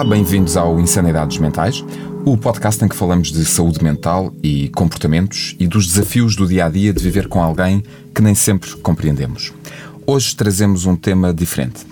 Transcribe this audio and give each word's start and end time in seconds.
Olá, 0.00 0.08
bem-vindos 0.08 0.56
ao 0.56 0.80
Insanidades 0.80 1.36
Mentais, 1.36 1.84
o 2.24 2.34
podcast 2.34 2.82
em 2.82 2.88
que 2.88 2.96
falamos 2.96 3.30
de 3.30 3.44
saúde 3.44 3.84
mental 3.84 4.32
e 4.42 4.70
comportamentos 4.70 5.54
e 5.60 5.66
dos 5.66 5.86
desafios 5.86 6.34
do 6.34 6.48
dia 6.48 6.64
a 6.64 6.70
dia 6.70 6.90
de 6.90 7.02
viver 7.02 7.28
com 7.28 7.42
alguém 7.42 7.84
que 8.14 8.22
nem 8.22 8.34
sempre 8.34 8.74
compreendemos. 8.78 9.52
Hoje 10.06 10.34
trazemos 10.34 10.86
um 10.86 10.96
tema 10.96 11.34
diferente. 11.34 11.86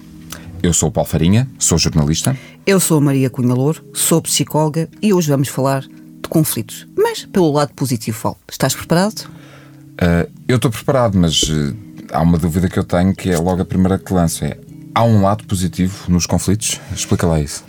Eu 0.63 0.73
sou 0.73 0.89
o 0.89 0.93
Paulo 0.93 1.07
Farinha, 1.07 1.47
sou 1.59 1.77
jornalista. 1.77 2.35
Eu 2.67 2.81
sou 2.81 2.97
a 2.97 3.01
Maria 3.03 3.29
Cunha 3.29 3.53
Louro, 3.53 3.85
sou 3.93 4.23
psicóloga 4.23 4.89
e 5.03 5.13
hoje 5.13 5.29
vamos 5.29 5.49
falar 5.49 5.83
de 5.83 6.29
conflitos, 6.31 6.87
mas 6.97 7.27
pelo 7.27 7.53
lado 7.53 7.75
positivo, 7.75 8.19
Paulo. 8.23 8.39
Estás 8.51 8.75
preparado? 8.75 9.29
Uh, 10.01 10.27
eu 10.49 10.57
estou 10.57 10.71
preparado, 10.71 11.19
mas 11.19 11.43
uh, 11.43 11.77
há 12.11 12.23
uma 12.23 12.39
dúvida 12.39 12.71
que 12.71 12.79
eu 12.79 12.85
tenho 12.85 13.15
que 13.15 13.29
é 13.29 13.37
logo 13.37 13.61
a 13.61 13.67
primeira 13.67 13.99
que 13.99 14.15
lanço: 14.15 14.47
é 14.47 14.57
há 14.95 15.05
um 15.05 15.23
lado 15.23 15.45
positivo 15.45 16.11
nos 16.11 16.27
conflitos? 16.27 16.81
Explica 16.95 17.27
lá 17.27 17.41
isso. 17.41 17.65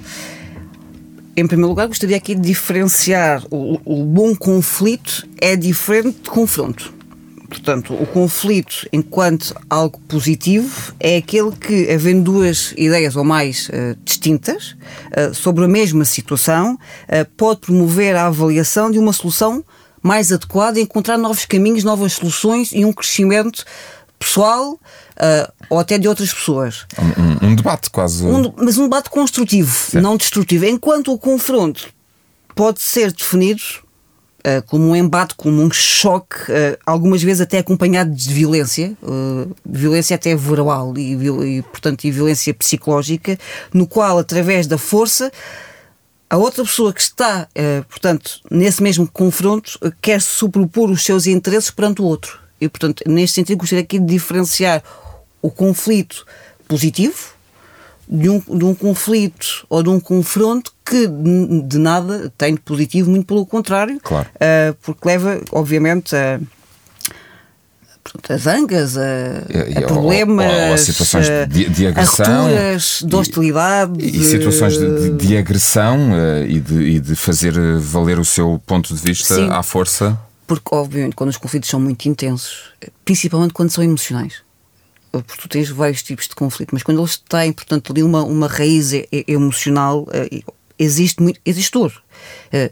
Em 1.36 1.48
primeiro 1.48 1.70
lugar, 1.70 1.88
gostaria 1.88 2.18
aqui 2.18 2.36
de 2.36 2.42
diferenciar 2.42 3.44
o, 3.50 3.80
o 3.86 4.04
bom 4.04 4.36
conflito 4.36 5.28
é 5.40 5.56
diferente 5.56 6.20
de 6.24 6.30
confronto. 6.30 6.94
Portanto, 7.48 7.96
o 7.96 8.06
conflito, 8.06 8.88
enquanto 8.94 9.56
algo 9.68 10.00
positivo, 10.02 10.94
é 11.00 11.18
aquele 11.18 11.52
que, 11.52 11.90
havendo 11.90 12.32
duas 12.32 12.74
ideias 12.78 13.16
ou 13.16 13.24
mais 13.24 13.70
uh, 13.70 13.98
distintas 14.06 14.76
uh, 15.18 15.34
sobre 15.34 15.66
a 15.66 15.68
mesma 15.68 16.06
situação, 16.06 16.74
uh, 16.76 17.26
pode 17.36 17.62
promover 17.62 18.16
a 18.16 18.28
avaliação 18.28 18.92
de 18.92 19.00
uma 19.00 19.14
solução 19.14 19.66
mais 20.02 20.32
adequada 20.32 20.80
encontrar 20.80 21.18
novos 21.18 21.46
caminhos, 21.46 21.84
novas 21.84 22.14
soluções 22.14 22.72
e 22.72 22.86
um 22.86 22.94
crescimento 22.94 23.66
pessoal 24.20 24.80
uh, 25.20 25.52
ou 25.70 25.80
até 25.80 25.98
de 25.98 26.08
outras 26.08 26.34
pessoas. 26.34 26.86
Um, 26.98 27.48
um, 27.48 27.52
um 27.52 27.56
debate 27.56 27.90
quase. 27.90 28.26
Um, 28.26 28.54
mas 28.58 28.78
um 28.78 28.84
debate 28.84 29.10
construtivo, 29.10 29.72
certo. 29.72 30.04
não 30.04 30.18
destrutivo. 30.18 30.66
Enquanto 30.66 31.14
o 31.14 31.18
confronto 31.18 31.90
pode 32.56 32.82
ser 32.82 33.12
definido 33.12 33.62
uh, 34.40 34.66
como 34.68 34.90
um 34.90 34.96
embate, 34.96 35.36
como 35.36 35.62
um 35.62 35.72
choque, 35.72 36.38
uh, 36.52 36.78
algumas 36.86 37.22
vezes 37.22 37.42
até 37.42 37.60
acompanhado 37.60 38.12
de 38.12 38.34
violência, 38.34 38.98
violência 39.66 40.16
até 40.16 40.36
verbal 40.36 40.94
e, 40.98 41.14
e, 41.14 41.62
portanto, 41.64 42.06
e 42.06 42.12
violência 42.12 42.54
psicológica, 42.54 43.38
no 43.74 43.86
qual, 43.86 44.18
através 44.18 44.68
da 44.68 44.78
força, 44.78 45.32
a 46.30 46.38
outra 46.38 46.64
pessoa 46.64 46.94
que 46.94 47.02
está, 47.02 47.48
portanto, 47.90 48.40
nesse 48.52 48.84
mesmo 48.84 49.10
confronto, 49.12 49.80
quer 50.00 50.22
sobrepor 50.22 50.92
os 50.92 51.04
seus 51.04 51.26
interesses 51.26 51.72
perante 51.72 52.04
o 52.04 52.06
outro. 52.06 52.40
E, 52.62 52.70
portanto, 52.70 53.02
neste 53.08 53.34
sentido, 53.34 53.58
gostaria 53.58 53.84
aqui 53.84 53.98
de 53.98 54.06
diferenciar 54.06 54.84
o 55.42 55.50
conflito 55.50 56.26
positivo 56.68 57.40
de 58.10 58.30
um, 58.30 58.40
de 58.40 58.66
um 58.66 58.74
conflito 58.74 59.66
ou 59.70 59.84
de 59.84 59.90
um 59.90 60.00
confronto 60.00 60.74
que 60.84 61.08
de 61.08 61.78
nada 61.78 62.34
tem 62.36 62.56
de 62.56 62.62
positivo, 62.62 63.12
muito 63.12 63.28
pelo 63.28 63.46
contrário, 63.46 64.00
claro. 64.02 64.28
uh, 64.36 64.74
porque 64.82 65.08
leva, 65.08 65.40
obviamente, 65.52 66.16
a, 66.16 66.40
a 68.28 68.38
zangas, 68.38 68.98
a, 68.98 69.04
e, 69.70 69.78
a 69.78 69.88
problemas, 69.88 70.52
ou, 70.52 70.68
ou 70.70 70.74
a 70.74 70.78
situações 70.80 71.28
de, 71.48 71.70
de 71.70 71.86
agressão, 71.86 72.26
a 72.26 72.50
rupturas, 72.50 73.04
de 73.06 73.16
hostilidade. 73.16 74.00
E, 74.00 74.22
e 74.22 74.24
situações 74.26 74.78
de, 74.80 75.12
de, 75.12 75.38
agressão 75.38 76.12
uh, 76.12 76.46
e, 76.48 76.60
de, 76.60 76.82
e 76.82 77.00
de 77.00 77.16
fazer 77.16 77.54
valer 77.78 78.18
o 78.18 78.26
seu 78.26 78.60
ponto 78.66 78.96
de 78.96 79.00
vista 79.00 79.36
Sim. 79.36 79.50
à 79.52 79.62
força. 79.62 80.18
Porque, 80.48 80.74
obviamente, 80.74 81.16
quando 81.16 81.30
os 81.30 81.38
conflitos 81.38 81.70
são 81.70 81.80
muito 81.80 82.10
intensos, 82.10 82.72
principalmente 83.06 83.54
quando 83.54 83.70
são 83.70 83.84
emocionais, 83.84 84.42
porque 85.12 85.42
tu 85.42 85.50
tens 85.50 85.70
vários 85.70 86.04
tipos 86.04 86.28
de 86.28 86.36
conflito, 86.36 86.70
mas 86.74 86.84
quando 86.84 87.02
eles 87.02 87.18
têm, 87.18 87.52
portanto, 87.52 87.92
ali 87.92 88.04
uma, 88.04 88.24
uma 88.24 88.48
raiz 88.48 88.92
emocional, 89.28 90.08
eh, 90.12 90.42
existe 90.78 91.22
muito, 91.22 91.40
existe 91.46 91.78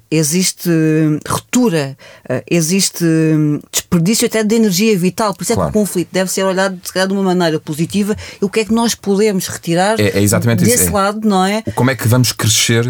existe 0.10 0.70
uh, 0.70 1.20
ruptura, 1.28 1.98
uh, 2.30 2.42
existe 2.50 3.04
um, 3.04 3.60
desperdício 3.72 4.26
até 4.26 4.44
de 4.44 4.56
energia 4.56 4.98
vital. 4.98 5.34
Por 5.34 5.44
isso 5.44 5.54
claro. 5.54 5.70
é 5.70 5.72
que 5.72 5.78
o 5.78 5.82
conflito 5.82 6.10
deve 6.12 6.32
ser 6.32 6.44
olhado 6.44 6.78
de 6.78 7.14
uma 7.14 7.24
maneira 7.24 7.60
positiva 7.60 8.16
e 8.42 8.46
o 8.46 8.50
que 8.50 8.62
é 8.62 8.66
que 8.66 8.74
nós 8.74 8.96
podemos 8.96 9.48
retirar 9.48 10.00
é, 10.00 10.18
é 10.18 10.22
exatamente 10.22 10.64
desse 10.64 10.86
isso. 10.86 10.94
lado, 10.94 11.28
não 11.28 11.46
é? 11.46 11.62
Como 11.76 11.92
é 11.92 11.96
que 11.96 12.08
vamos 12.08 12.32
crescer 12.32 12.86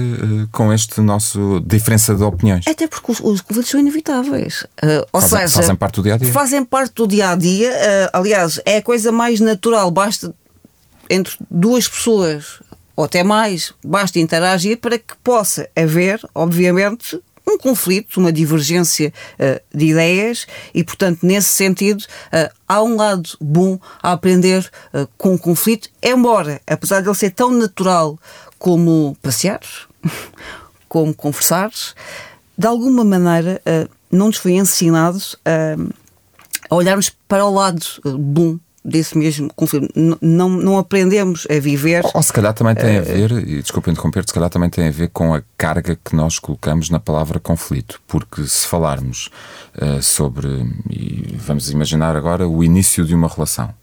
com 0.52 0.72
este 0.72 1.02
nosso 1.02 1.62
diferença 1.66 2.16
de 2.16 2.24
opiniões? 2.24 2.66
Até 2.68 2.88
porque 2.88 3.12
os, 3.12 3.20
os 3.20 3.42
conflitos 3.42 3.70
são 3.70 3.80
inevitáveis. 3.80 4.66
ou 5.12 5.22
fazem, 5.22 5.40
seja, 5.40 5.62
fazem 5.62 5.76
parte 5.76 5.96
do 5.96 6.04
dia 6.04 6.16
a 6.16 6.18
dia. 6.18 6.32
Fazem 6.32 6.64
parte 6.64 6.94
do 6.96 7.08
dia 7.08 7.32
a 7.32 7.36
dia. 7.36 8.10
aliás, 8.14 8.60
é 8.66 8.78
a 8.78 8.82
coisa 8.82 9.12
mais 9.12 9.40
natural. 9.40 9.92
Basta 9.92 10.34
entre 11.10 11.36
duas 11.50 11.88
pessoas 11.88 12.62
ou 12.98 13.06
até 13.06 13.24
mais, 13.24 13.74
basta 13.86 14.18
interagir 14.20 14.80
para 14.80 14.98
que 14.98 15.16
possa 15.24 15.70
haver, 15.76 16.20
obviamente, 16.34 17.22
um 17.48 17.56
conflito, 17.56 18.20
uma 18.20 18.34
divergência 18.34 19.14
uh, 19.40 19.62
de 19.78 19.86
ideias 19.86 20.48
e, 20.74 20.84
portanto, 20.84 21.20
nesse 21.22 21.50
sentido, 21.50 22.02
uh, 22.02 22.52
há 22.68 22.82
um 22.82 22.96
lado 22.96 23.30
bom 23.40 23.80
a 24.02 24.12
aprender 24.12 24.70
uh, 24.94 25.08
com 25.16 25.36
o 25.36 25.40
conflito, 25.40 25.90
embora, 26.02 26.60
apesar 26.66 27.02
de 27.02 27.08
ele 27.08 27.16
ser 27.16 27.30
tão 27.30 27.52
natural 27.52 28.20
como 28.58 29.16
passear, 29.22 29.62
como 30.90 31.14
conversar, 31.14 31.72
de 32.58 32.66
alguma 32.66 33.06
maneira 33.06 33.62
não 34.12 34.28
nos 34.28 34.38
foi 34.38 34.54
ensinado 34.54 35.22
a 36.68 36.76
olharmos 36.76 37.12
para 37.28 37.46
o 37.46 37.54
lado 37.54 37.86
bom 38.04 38.58
desse 38.88 39.18
mesmo 39.18 39.52
conflito. 39.54 39.92
Não, 40.22 40.50
não 40.50 40.78
aprendemos 40.78 41.46
a 41.50 41.60
viver. 41.60 42.06
Ou, 42.06 42.12
ou 42.16 42.24
se 42.24 42.32
calhar 42.32 42.54
também 42.54 42.74
tem 42.74 42.98
a 42.98 43.00
eh, 43.00 43.02
ver, 43.02 43.32
e 43.32 43.62
desculpe 43.62 43.92
interromper, 43.92 44.24
se 44.26 44.34
calhar 44.34 44.50
também 44.50 44.70
tem 44.70 44.88
a 44.88 44.92
ver 44.92 45.10
com 45.10 45.36
a 45.36 45.44
carga 45.58 46.00
que 46.04 46.16
nós 46.16 46.40
colocamos 46.40 46.90
na 46.90 47.00
palavra 47.00 47.38
conflito. 47.38 48.00
Porque 48.08 48.44
se 48.48 48.66
falarmos 48.66 49.30
uh, 49.76 50.02
sobre, 50.02 50.48
e 50.90 51.36
vamos 51.38 51.70
imaginar 51.70 52.16
agora, 52.16 52.48
o 52.48 52.64
início 52.64 53.04
de 53.06 53.14
uma 53.14 53.28
relação, 53.28 53.74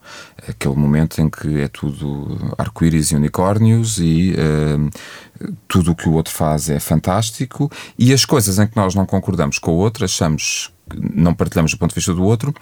aquele 0.48 0.74
momento 0.74 1.20
em 1.20 1.28
que 1.28 1.60
é 1.60 1.68
tudo 1.68 2.54
arco-íris 2.56 3.10
e 3.10 3.16
unicórnios 3.16 3.98
e 3.98 4.34
uh, 4.34 4.90
tudo 5.68 5.92
o 5.92 5.94
que 5.94 6.08
o 6.08 6.12
outro 6.12 6.32
faz 6.32 6.70
é 6.70 6.80
fantástico 6.80 7.70
e 7.98 8.14
as 8.14 8.24
coisas 8.24 8.58
em 8.58 8.66
que 8.66 8.76
nós 8.76 8.94
não 8.94 9.04
concordamos 9.04 9.58
com 9.58 9.72
o 9.72 9.76
outro, 9.76 10.04
achamos 10.04 10.72
não 11.14 11.34
partilhamos 11.34 11.72
o 11.72 11.78
ponto 11.78 11.90
de 11.90 11.94
vista 11.94 12.12
do 12.12 12.22
outro, 12.22 12.54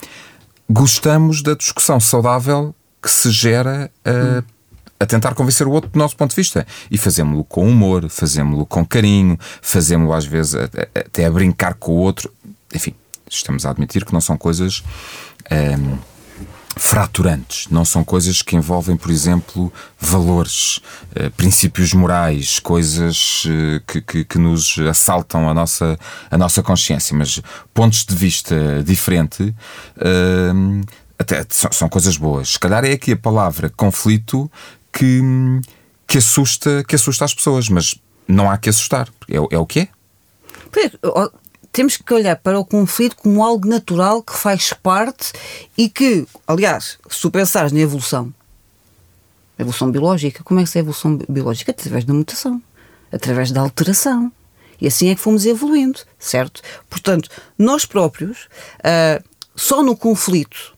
gostamos 0.72 1.42
da 1.42 1.54
discussão 1.54 2.00
saudável 2.00 2.74
que 3.02 3.10
se 3.10 3.30
gera 3.30 3.90
a, 4.04 4.42
a 4.98 5.06
tentar 5.06 5.34
convencer 5.34 5.66
o 5.66 5.70
outro 5.70 5.90
do 5.90 5.98
nosso 5.98 6.16
ponto 6.16 6.30
de 6.30 6.36
vista. 6.36 6.66
E 6.90 6.96
fazemos-lo 6.96 7.44
com 7.44 7.68
humor, 7.68 8.08
fazemos-lo 8.08 8.64
com 8.64 8.84
carinho, 8.84 9.38
fazemos-lo 9.60 10.14
às 10.14 10.24
vezes 10.24 10.54
até 10.94 11.26
a 11.26 11.30
brincar 11.30 11.74
com 11.74 11.92
o 11.92 11.96
outro. 11.96 12.32
Enfim, 12.74 12.94
estamos 13.28 13.66
a 13.66 13.70
admitir 13.70 14.04
que 14.04 14.12
não 14.12 14.20
são 14.20 14.36
coisas. 14.36 14.82
Um, 15.50 15.98
fraturantes, 16.76 17.68
não 17.70 17.84
são 17.84 18.02
coisas 18.02 18.42
que 18.42 18.56
envolvem, 18.56 18.96
por 18.96 19.10
exemplo, 19.10 19.72
valores, 19.98 20.80
eh, 21.14 21.28
princípios 21.30 21.92
morais, 21.92 22.58
coisas 22.58 23.44
eh, 23.46 23.82
que, 23.86 24.00
que, 24.00 24.24
que, 24.24 24.38
nos 24.38 24.78
assaltam 24.78 25.48
a 25.48 25.54
nossa, 25.54 25.98
a 26.30 26.38
nossa 26.38 26.62
consciência, 26.62 27.16
mas 27.16 27.40
pontos 27.74 28.04
de 28.04 28.14
vista 28.14 28.82
diferente. 28.84 29.54
Eh, 29.98 30.52
até 31.18 31.46
são, 31.50 31.70
são, 31.72 31.88
coisas 31.88 32.16
boas. 32.16 32.50
Se 32.54 32.58
calhar 32.58 32.84
é 32.84 32.92
aqui 32.92 33.12
a 33.12 33.16
palavra 33.16 33.70
conflito 33.70 34.50
que, 34.92 35.20
que, 36.06 36.18
assusta, 36.18 36.82
que 36.88 36.94
assusta 36.94 37.24
as 37.24 37.34
pessoas, 37.34 37.68
mas 37.68 37.94
não 38.26 38.50
há 38.50 38.56
que 38.56 38.70
assustar. 38.70 39.08
É, 39.28 39.36
é 39.36 39.58
o 39.58 39.66
que 39.66 39.80
é 39.80 39.88
temos 41.72 41.96
que 41.96 42.12
olhar 42.12 42.36
para 42.36 42.58
o 42.58 42.64
conflito 42.64 43.16
como 43.16 43.42
algo 43.42 43.66
natural 43.66 44.22
que 44.22 44.36
faz 44.36 44.72
parte 44.74 45.32
e 45.76 45.88
que, 45.88 46.26
aliás, 46.46 46.98
se 47.08 47.20
tu 47.20 47.30
pensares 47.30 47.72
na 47.72 47.80
evolução, 47.80 48.32
evolução 49.58 49.90
biológica, 49.90 50.44
como 50.44 50.60
é 50.60 50.64
que 50.64 50.76
é 50.76 50.80
a 50.80 50.82
evolução 50.82 51.16
biológica? 51.28 51.70
Através 51.70 52.04
da 52.04 52.12
mutação, 52.12 52.62
através 53.10 53.50
da 53.50 53.62
alteração. 53.62 54.30
E 54.80 54.86
assim 54.86 55.08
é 55.08 55.14
que 55.14 55.20
fomos 55.20 55.46
evoluindo, 55.46 56.00
certo? 56.18 56.60
Portanto, 56.90 57.30
nós 57.56 57.86
próprios, 57.86 58.48
uh, 58.80 59.22
só 59.56 59.82
no 59.82 59.96
conflito 59.96 60.76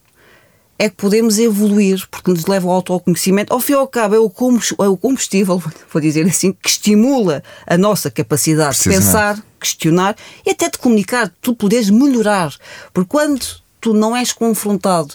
é 0.77 0.89
que 0.89 0.95
podemos 0.95 1.39
evoluir, 1.39 2.05
porque 2.09 2.31
nos 2.31 2.45
leva 2.45 2.67
ao 2.67 2.75
autoconhecimento. 2.75 3.53
Ao 3.53 3.59
fim 3.59 3.73
e 3.73 3.75
ao 3.75 3.87
cabo, 3.87 4.15
é 4.15 4.19
o 4.19 4.27
é 4.27 4.97
combustível, 4.97 5.63
vou 5.91 6.01
dizer 6.01 6.25
assim, 6.27 6.51
que 6.51 6.69
estimula 6.69 7.41
a 7.65 7.77
nossa 7.77 8.11
capacidade 8.11 8.77
de 8.77 8.89
pensar, 8.89 9.41
questionar 9.59 10.15
e 10.45 10.51
até 10.51 10.69
de 10.69 10.77
comunicar, 10.77 11.31
tu 11.41 11.55
poderes 11.55 11.89
melhorar. 11.89 12.53
Porque 12.93 13.09
quando 13.09 13.45
tu 13.79 13.93
não 13.93 14.15
és 14.15 14.33
confrontado 14.33 15.13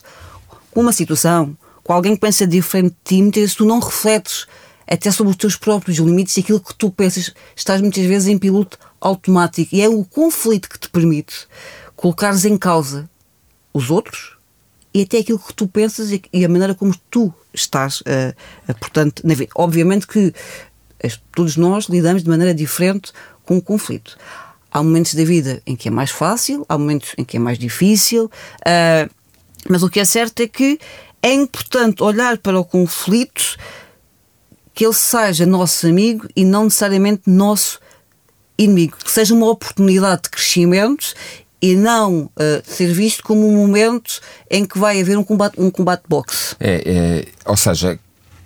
com 0.71 0.81
uma 0.81 0.93
situação, 0.93 1.57
com 1.85 1.93
alguém 1.93 2.15
que 2.15 2.21
pensa 2.21 2.47
diferente 2.47 2.95
de 3.05 3.17
ti, 3.17 3.23
muitas 3.23 3.41
vezes 3.41 3.57
tu 3.57 3.65
não 3.67 3.81
refletes 3.81 4.47
até 4.87 5.11
sobre 5.11 5.31
os 5.31 5.37
teus 5.37 5.57
próprios 5.57 5.99
limites 5.99 6.37
e 6.37 6.41
aquilo 6.41 6.61
que 6.61 6.75
tu 6.75 6.91
pensas, 6.91 7.33
estás 7.55 7.81
muitas 7.81 8.05
vezes 8.07 8.29
em 8.29 8.39
piloto 8.39 8.79
automático. 9.01 9.75
E 9.75 9.83
é 9.83 9.89
o 9.89 10.05
conflito 10.05 10.69
que 10.69 10.79
te 10.79 10.89
permite 10.89 11.47
colocares 11.95 12.45
em 12.45 12.57
causa 12.57 13.09
os 13.73 13.91
outros 13.91 14.40
e 14.93 15.03
até 15.03 15.19
aquilo 15.19 15.39
que 15.39 15.55
tu 15.55 15.69
pensas 15.69 16.11
e 16.11 16.45
a 16.45 16.49
maneira 16.49 16.75
como 16.75 16.95
tu 17.11 17.33
estás, 17.55 18.01
uh, 18.01 18.75
portanto, 18.79 19.23
na 19.25 19.35
vida. 19.35 19.51
Obviamente 19.55 20.07
que 20.07 20.33
todos 21.33 21.57
nós 21.57 21.87
lidamos 21.87 22.23
de 22.23 22.29
maneira 22.29 22.53
diferente 22.53 23.13
com 23.45 23.57
o 23.57 23.63
conflito. 23.63 24.19
Há 24.71 24.83
momentos 24.83 25.15
da 25.15 25.25
vida 25.25 25.63
em 25.67 25.75
que 25.75 25.89
é 25.89 25.91
mais 25.91 26.11
fácil, 26.11 26.65
há 26.69 26.79
momentos 26.79 27.13
em 27.19 27.25
que 27.25 27.37
é 27.37 27.41
mais 27.41 27.59
difícil, 27.59 28.27
uh, 28.27 29.11
mas 29.69 29.83
o 29.83 29.91
que 29.91 30.01
é 30.01 30.05
certo 30.05 30.41
é 30.41 30.49
que 30.49 30.79
é 31.23 31.33
importante 31.33 32.03
olhar 32.03 32.39
para 32.39 32.59
o 32.59 32.65
conflito 32.65 33.57
que 34.73 34.85
ele 34.85 34.95
seja 34.95 35.45
nosso 35.45 35.87
amigo 35.87 36.27
e 36.35 36.45
não 36.45 36.65
necessariamente 36.65 37.23
nosso 37.27 37.79
inimigo, 38.57 38.97
que 38.97 39.11
seja 39.11 39.35
uma 39.35 39.49
oportunidade 39.49 40.23
de 40.23 40.31
crescimento 40.31 41.15
e 41.63 41.77
não 41.77 42.25
uh, 42.25 42.31
ser 42.65 42.93
visto 42.93 43.23
como 43.23 43.47
um 43.47 43.57
momento 43.57 44.21
em 44.51 44.65
que 44.65 44.79
vai 44.79 45.01
haver 45.01 45.19
um 45.19 45.25
combate, 45.25 45.61
um 45.61 45.71
combate 45.71 46.03
boxe. 46.09 46.57
É, 46.59 46.83
é, 46.87 47.29
ou 47.45 47.57
seja, 47.57 47.99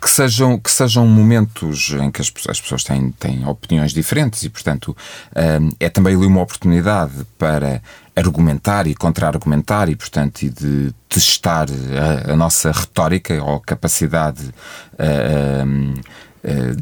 que 0.05 0.11
sejam, 0.11 0.59
que 0.59 0.71
sejam 0.71 1.07
momentos 1.07 1.97
em 1.99 2.11
que 2.11 2.21
as, 2.21 2.31
as 2.49 2.61
pessoas 2.61 2.85
têm, 2.85 3.11
têm 3.13 3.47
opiniões 3.47 3.93
diferentes 3.93 4.43
e, 4.43 4.51
portanto, 4.51 4.95
um, 5.35 5.71
é 5.81 5.89
também 5.89 6.15
ali 6.15 6.27
uma 6.27 6.43
oportunidade 6.43 7.27
para 7.39 7.81
argumentar 8.15 8.87
e 8.87 8.95
contra-argumentar 8.95 9.89
e, 9.89 9.97
portanto, 9.97 10.43
e 10.43 10.51
de 10.51 10.93
testar 11.09 11.69
a, 11.71 12.33
a 12.33 12.37
nossa 12.37 12.71
retórica 12.71 13.43
ou 13.43 13.59
capacidade 13.61 14.45
uh, 14.45 15.65
um, 15.67 15.95
uh, 15.95 16.77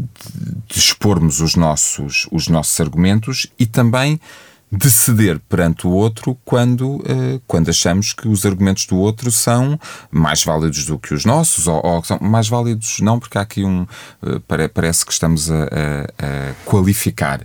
de 0.66 0.78
expormos 0.78 1.40
os 1.40 1.54
nossos, 1.54 2.26
os 2.32 2.48
nossos 2.48 2.80
argumentos 2.80 3.46
e 3.56 3.66
também 3.66 4.20
de 4.72 4.90
ceder 4.90 5.38
perante 5.50 5.86
o 5.86 5.90
outro 5.90 6.36
quando, 6.46 6.96
uh, 6.96 7.42
quando 7.46 7.68
achamos 7.68 8.14
que 8.14 8.26
os 8.26 8.46
argumentos 8.46 8.86
do 8.86 8.96
outro 8.96 9.30
são 9.30 9.78
mais 10.10 10.42
válidos 10.42 10.86
do 10.86 10.98
que 10.98 11.12
os 11.12 11.26
nossos, 11.26 11.66
ou, 11.66 11.84
ou 11.84 12.02
são 12.02 12.18
mais 12.20 12.48
válidos 12.48 13.00
não, 13.00 13.20
porque 13.20 13.36
há 13.36 13.42
aqui 13.42 13.64
um. 13.64 13.82
Uh, 14.22 14.40
parece 14.72 15.04
que 15.04 15.12
estamos 15.12 15.50
a, 15.50 15.64
a, 15.64 15.66
a 16.18 16.54
qualificar, 16.64 17.42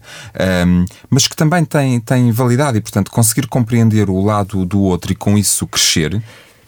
um, 0.66 0.86
mas 1.10 1.28
que 1.28 1.36
também 1.36 1.66
tem, 1.66 2.00
tem 2.00 2.32
validade 2.32 2.78
e, 2.78 2.82
portanto, 2.82 3.12
conseguir 3.12 3.48
compreender 3.48 4.10
o 4.10 4.24
lado 4.24 4.66
do 4.66 4.80
outro 4.80 5.12
e 5.12 5.16
com 5.16 5.38
isso 5.38 5.68
crescer. 5.68 6.22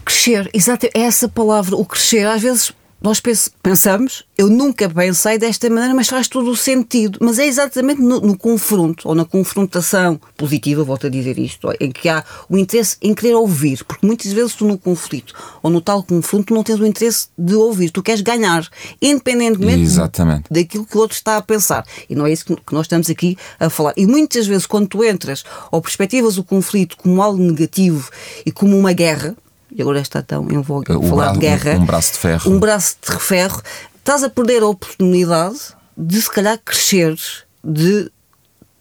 Crescer, 0.03 0.49
exato, 0.53 0.87
é 0.87 1.01
essa 1.01 1.29
palavra, 1.29 1.75
o 1.75 1.85
crescer. 1.85 2.27
Às 2.27 2.41
vezes 2.41 2.73
nós 3.01 3.21
pensamos, 3.63 4.25
eu 4.37 4.49
nunca 4.49 4.89
pensei 4.89 5.37
desta 5.37 5.69
maneira, 5.69 5.95
mas 5.95 6.07
faz 6.07 6.27
todo 6.27 6.51
o 6.51 6.55
sentido. 6.55 7.17
Mas 7.21 7.39
é 7.39 7.47
exatamente 7.47 8.01
no, 8.01 8.19
no, 8.19 8.37
confronto, 8.37 9.07
ou 9.07 9.15
na 9.15 9.23
confrontação 9.23 10.19
positiva, 10.35 10.83
volto 10.83 11.07
a 11.07 11.09
dizer 11.09 11.39
isto, 11.39 11.69
em 11.79 11.91
que 11.91 12.09
há 12.09 12.23
o 12.49 12.57
interesse 12.57 12.97
em 13.01 13.13
querer 13.13 13.35
ouvir. 13.35 13.83
Porque 13.85 14.05
muitas 14.05 14.33
vezes 14.33 14.53
tu 14.53 14.65
no 14.65 14.77
conflito, 14.77 15.33
ou 15.63 15.69
no 15.69 15.79
tal 15.79 16.03
confronto, 16.03 16.53
não 16.53 16.61
tens 16.61 16.79
o 16.79 16.85
interesse 16.85 17.29
de 17.37 17.55
ouvir, 17.55 17.89
tu 17.89 18.03
queres 18.03 18.21
ganhar, 18.21 18.67
independentemente 19.01 19.81
exatamente. 19.81 20.43
daquilo 20.51 20.85
que 20.85 20.97
o 20.97 20.99
outro 20.99 21.15
está 21.15 21.37
a 21.37 21.41
pensar. 21.41 21.85
E 22.09 22.15
não 22.15 22.25
é 22.25 22.33
isso 22.33 22.45
que 22.45 22.73
nós 22.73 22.85
estamos 22.85 23.09
aqui 23.09 23.37
a 23.59 23.69
falar. 23.69 23.93
E 23.95 24.05
muitas 24.05 24.45
vezes, 24.45 24.65
quando 24.65 24.87
tu 24.87 25.05
entras 25.05 25.45
ou 25.71 25.81
perspectivas 25.81 26.37
o 26.37 26.43
conflito 26.43 26.97
como 26.97 27.21
algo 27.21 27.41
negativo 27.41 28.09
e 28.45 28.51
como 28.51 28.77
uma 28.77 28.91
guerra, 28.91 29.35
e 29.79 29.81
agora 29.81 30.01
está 30.01 30.21
tão 30.21 30.51
em 30.51 30.61
voga 30.61 30.93
falar 30.93 31.15
braço, 31.15 31.33
de 31.33 31.39
guerra. 31.39 31.71
Um, 31.77 31.81
um 31.81 31.85
braço 31.85 32.11
de 32.11 32.17
ferro. 32.19 32.51
Um 32.51 32.59
braço 32.59 32.95
de 33.01 33.19
ferro. 33.19 33.61
Estás 33.95 34.23
a 34.25 34.29
perder 34.29 34.61
a 34.61 34.67
oportunidade 34.67 35.57
de 35.97 36.21
se 36.21 36.29
calhar 36.29 36.59
cresceres, 36.63 37.43
de 37.63 38.11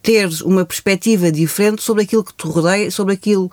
teres 0.03 0.41
uma 0.41 0.65
perspectiva 0.65 1.31
diferente 1.31 1.83
sobre 1.83 2.03
aquilo 2.03 2.25
que 2.25 2.35
te 2.35 2.49
rodeia, 2.49 2.91
sobre 2.91 3.15
aquilo 3.15 3.50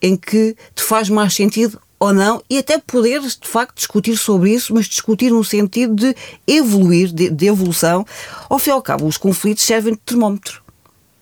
em 0.00 0.16
que 0.16 0.56
te 0.74 0.82
faz 0.82 1.10
mais 1.10 1.34
sentido 1.34 1.78
ou 1.98 2.14
não, 2.14 2.42
e 2.48 2.58
até 2.58 2.78
poderes 2.78 3.38
de 3.38 3.48
facto 3.48 3.76
discutir 3.76 4.16
sobre 4.16 4.50
isso, 4.52 4.72
mas 4.72 4.86
discutir 4.86 5.30
no 5.30 5.44
sentido 5.44 5.94
de 5.94 6.16
evoluir, 6.46 7.12
de, 7.12 7.28
de 7.28 7.46
evolução. 7.46 8.06
Ao 8.48 8.58
fim 8.58 8.70
e 8.70 8.72
ao 8.72 8.80
cabo, 8.80 9.06
os 9.06 9.18
conflitos 9.18 9.64
servem 9.64 9.92
de 9.92 10.00
termómetro. 10.00 10.62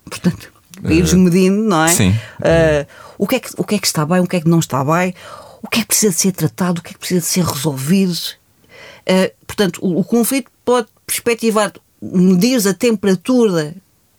Portanto, 0.04 0.52
para 0.80 0.94
ires 0.94 1.12
medindo, 1.12 1.62
não 1.62 1.84
é? 1.84 1.88
Sim. 1.88 2.10
Uh, 2.10 2.86
o, 3.22 3.26
que 3.28 3.36
é 3.36 3.40
que, 3.40 3.50
o 3.56 3.62
que 3.62 3.76
é 3.76 3.78
que 3.78 3.86
está 3.86 4.04
bem, 4.04 4.18
o 4.18 4.26
que 4.26 4.34
é 4.34 4.40
que 4.40 4.48
não 4.48 4.58
está 4.58 4.84
bem, 4.84 5.14
o 5.62 5.68
que 5.68 5.78
é 5.78 5.82
que 5.82 5.86
precisa 5.86 6.12
de 6.12 6.18
ser 6.18 6.32
tratado, 6.32 6.80
o 6.80 6.82
que 6.82 6.90
é 6.90 6.92
que 6.94 6.98
precisa 6.98 7.20
de 7.20 7.26
ser 7.26 7.44
resolvido. 7.44 8.18
Uh, 9.08 9.30
portanto, 9.46 9.78
o, 9.80 10.00
o, 10.00 10.04
conflito 10.04 10.50
pode 10.64 10.88
perspectivar, 11.06 11.72
medir 12.02 12.66
a 12.66 12.74
temperatura 12.74 13.76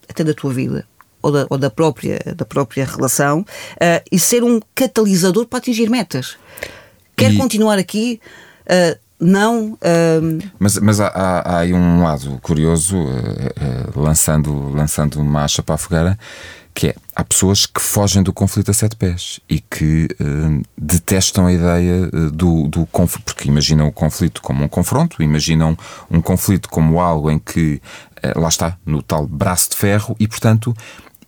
até 0.07 0.23
da 0.23 0.33
tua 0.33 0.53
vida 0.53 0.87
ou 1.21 1.33
da, 1.33 1.45
ou 1.49 1.57
da, 1.57 1.69
própria, 1.69 2.17
da 2.33 2.45
própria 2.45 2.85
relação 2.85 3.41
uh, 3.41 4.03
e 4.09 4.17
ser 4.17 4.41
um 4.41 4.61
catalisador 4.73 5.47
para 5.47 5.59
atingir 5.59 5.89
metas. 5.89 6.37
Quer 7.17 7.33
e... 7.33 7.37
continuar 7.37 7.77
aqui? 7.77 8.21
Uh, 8.61 8.97
não. 9.19 9.77
Mas, 10.57 10.77
mas 10.79 11.01
há, 11.01 11.07
há, 11.07 11.39
há, 11.39 11.59
aí 11.59 11.73
um 11.73 12.03
lado 12.03 12.39
curioso, 12.41 12.97
uh, 12.97 13.97
uh, 13.97 13.99
lançando, 13.99 14.69
lançando 14.69 15.19
uma 15.19 15.43
acha 15.43 15.61
para 15.61 15.75
a 15.75 15.77
fogueira, 15.77 16.17
que 16.73 16.87
é 16.87 16.95
há 17.15 17.23
pessoas 17.23 17.65
que 17.65 17.79
fogem 17.79 18.23
do 18.23 18.33
conflito 18.33 18.71
a 18.71 18.73
sete 18.73 18.95
pés 18.95 19.39
e 19.49 19.59
que 19.59 20.07
uh, 20.19 20.63
detestam 20.77 21.45
a 21.45 21.53
ideia 21.53 22.07
do, 22.31 22.67
do 22.67 22.85
conflito, 22.87 23.25
porque 23.25 23.47
imaginam 23.47 23.87
o 23.87 23.91
conflito 23.91 24.41
como 24.41 24.63
um 24.63 24.67
confronto, 24.67 25.21
imaginam 25.21 25.77
um 26.09 26.21
conflito 26.21 26.69
como 26.69 26.99
algo 26.99 27.29
em 27.29 27.37
que 27.37 27.81
lá 28.35 28.47
está, 28.47 28.77
no 28.85 29.03
tal 29.03 29.27
braço 29.27 29.71
de 29.71 29.75
ferro, 29.75 30.15
e 30.17 30.27
portanto, 30.27 30.73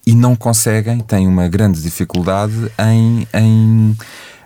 e 0.07 0.15
não 0.15 0.35
conseguem, 0.35 0.99
têm 0.99 1.27
uma 1.27 1.47
grande 1.47 1.81
dificuldade 1.81 2.71
em, 2.79 3.27
em 3.33 3.97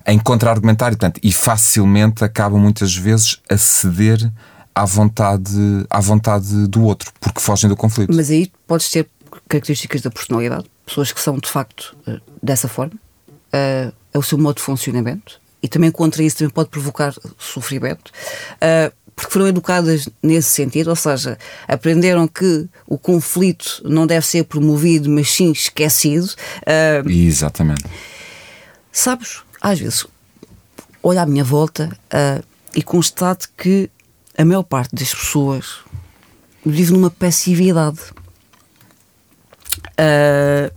em 0.09 0.17
contra-argumentar 0.17 0.87
e, 0.87 0.97
portanto, 0.97 1.19
e 1.21 1.31
facilmente 1.31 2.23
acabam 2.23 2.59
muitas 2.59 2.95
vezes 2.95 3.37
a 3.47 3.55
ceder 3.57 4.31
à 4.73 4.83
vontade, 4.83 5.85
à 5.87 5.99
vontade 5.99 6.67
do 6.67 6.83
outro, 6.83 7.11
porque 7.19 7.39
fogem 7.39 7.69
do 7.69 7.75
conflito. 7.75 8.11
Mas 8.15 8.31
aí 8.31 8.51
podes 8.65 8.89
ter 8.89 9.07
características 9.47 10.01
da 10.01 10.09
personalidade, 10.09 10.65
pessoas 10.89 11.11
que 11.11 11.21
são 11.21 11.37
de 11.37 11.49
facto 11.49 11.95
eh, 12.07 12.19
dessa 12.41 12.67
forma, 12.67 12.93
uh, 12.95 13.93
é 14.13 14.17
o 14.17 14.21
seu 14.21 14.37
modo 14.37 14.57
de 14.57 14.63
funcionamento 14.63 15.39
e 15.61 15.67
também 15.67 15.91
contra 15.91 16.23
isso 16.23 16.37
também 16.37 16.53
pode 16.53 16.69
provocar 16.69 17.13
sofrimento. 17.37 18.11
Uh, 18.55 18.93
porque 19.15 19.33
foram 19.33 19.47
educadas 19.47 20.07
nesse 20.23 20.49
sentido, 20.51 20.89
ou 20.89 20.95
seja, 20.95 21.37
aprenderam 21.67 22.25
que 22.25 22.69
o 22.87 22.97
conflito 22.97 23.81
não 23.83 24.07
deve 24.07 24.25
ser 24.25 24.45
promovido, 24.45 25.09
mas 25.09 25.29
sim 25.29 25.51
esquecido. 25.51 26.29
Exatamente. 27.05 27.83
Sabes, 28.93 29.41
às 29.59 29.77
vezes, 29.77 30.07
olho 31.03 31.19
à 31.19 31.25
minha 31.25 31.43
volta 31.43 31.89
uh, 32.13 32.41
e 32.73 32.81
constato 32.81 33.49
que 33.57 33.89
a 34.37 34.45
maior 34.45 34.63
parte 34.63 34.95
das 34.95 35.13
pessoas 35.13 35.79
vive 36.65 36.93
numa 36.93 37.09
passividade. 37.09 37.99
Uh, 39.99 40.71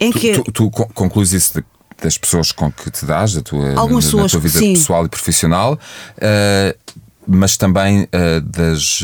em 0.00 0.12
tu, 0.12 0.18
que... 0.18 0.32
tu, 0.34 0.52
tu 0.52 0.70
concluís 0.70 1.32
isso 1.32 1.62
das 2.02 2.18
pessoas 2.18 2.52
com 2.52 2.70
que 2.70 2.90
te 2.90 3.04
dás, 3.04 3.34
da 3.34 3.42
tua, 3.42 3.74
Algumas 3.74 4.04
na, 4.04 4.10
pessoas, 4.10 4.32
tua 4.32 4.40
vida 4.40 4.58
sim. 4.58 4.74
pessoal 4.74 5.06
e 5.06 5.08
profissional, 5.08 5.74
uh, 5.74 6.96
mas 7.26 7.56
também 7.56 8.02
uh, 8.02 8.40
das, 8.42 9.02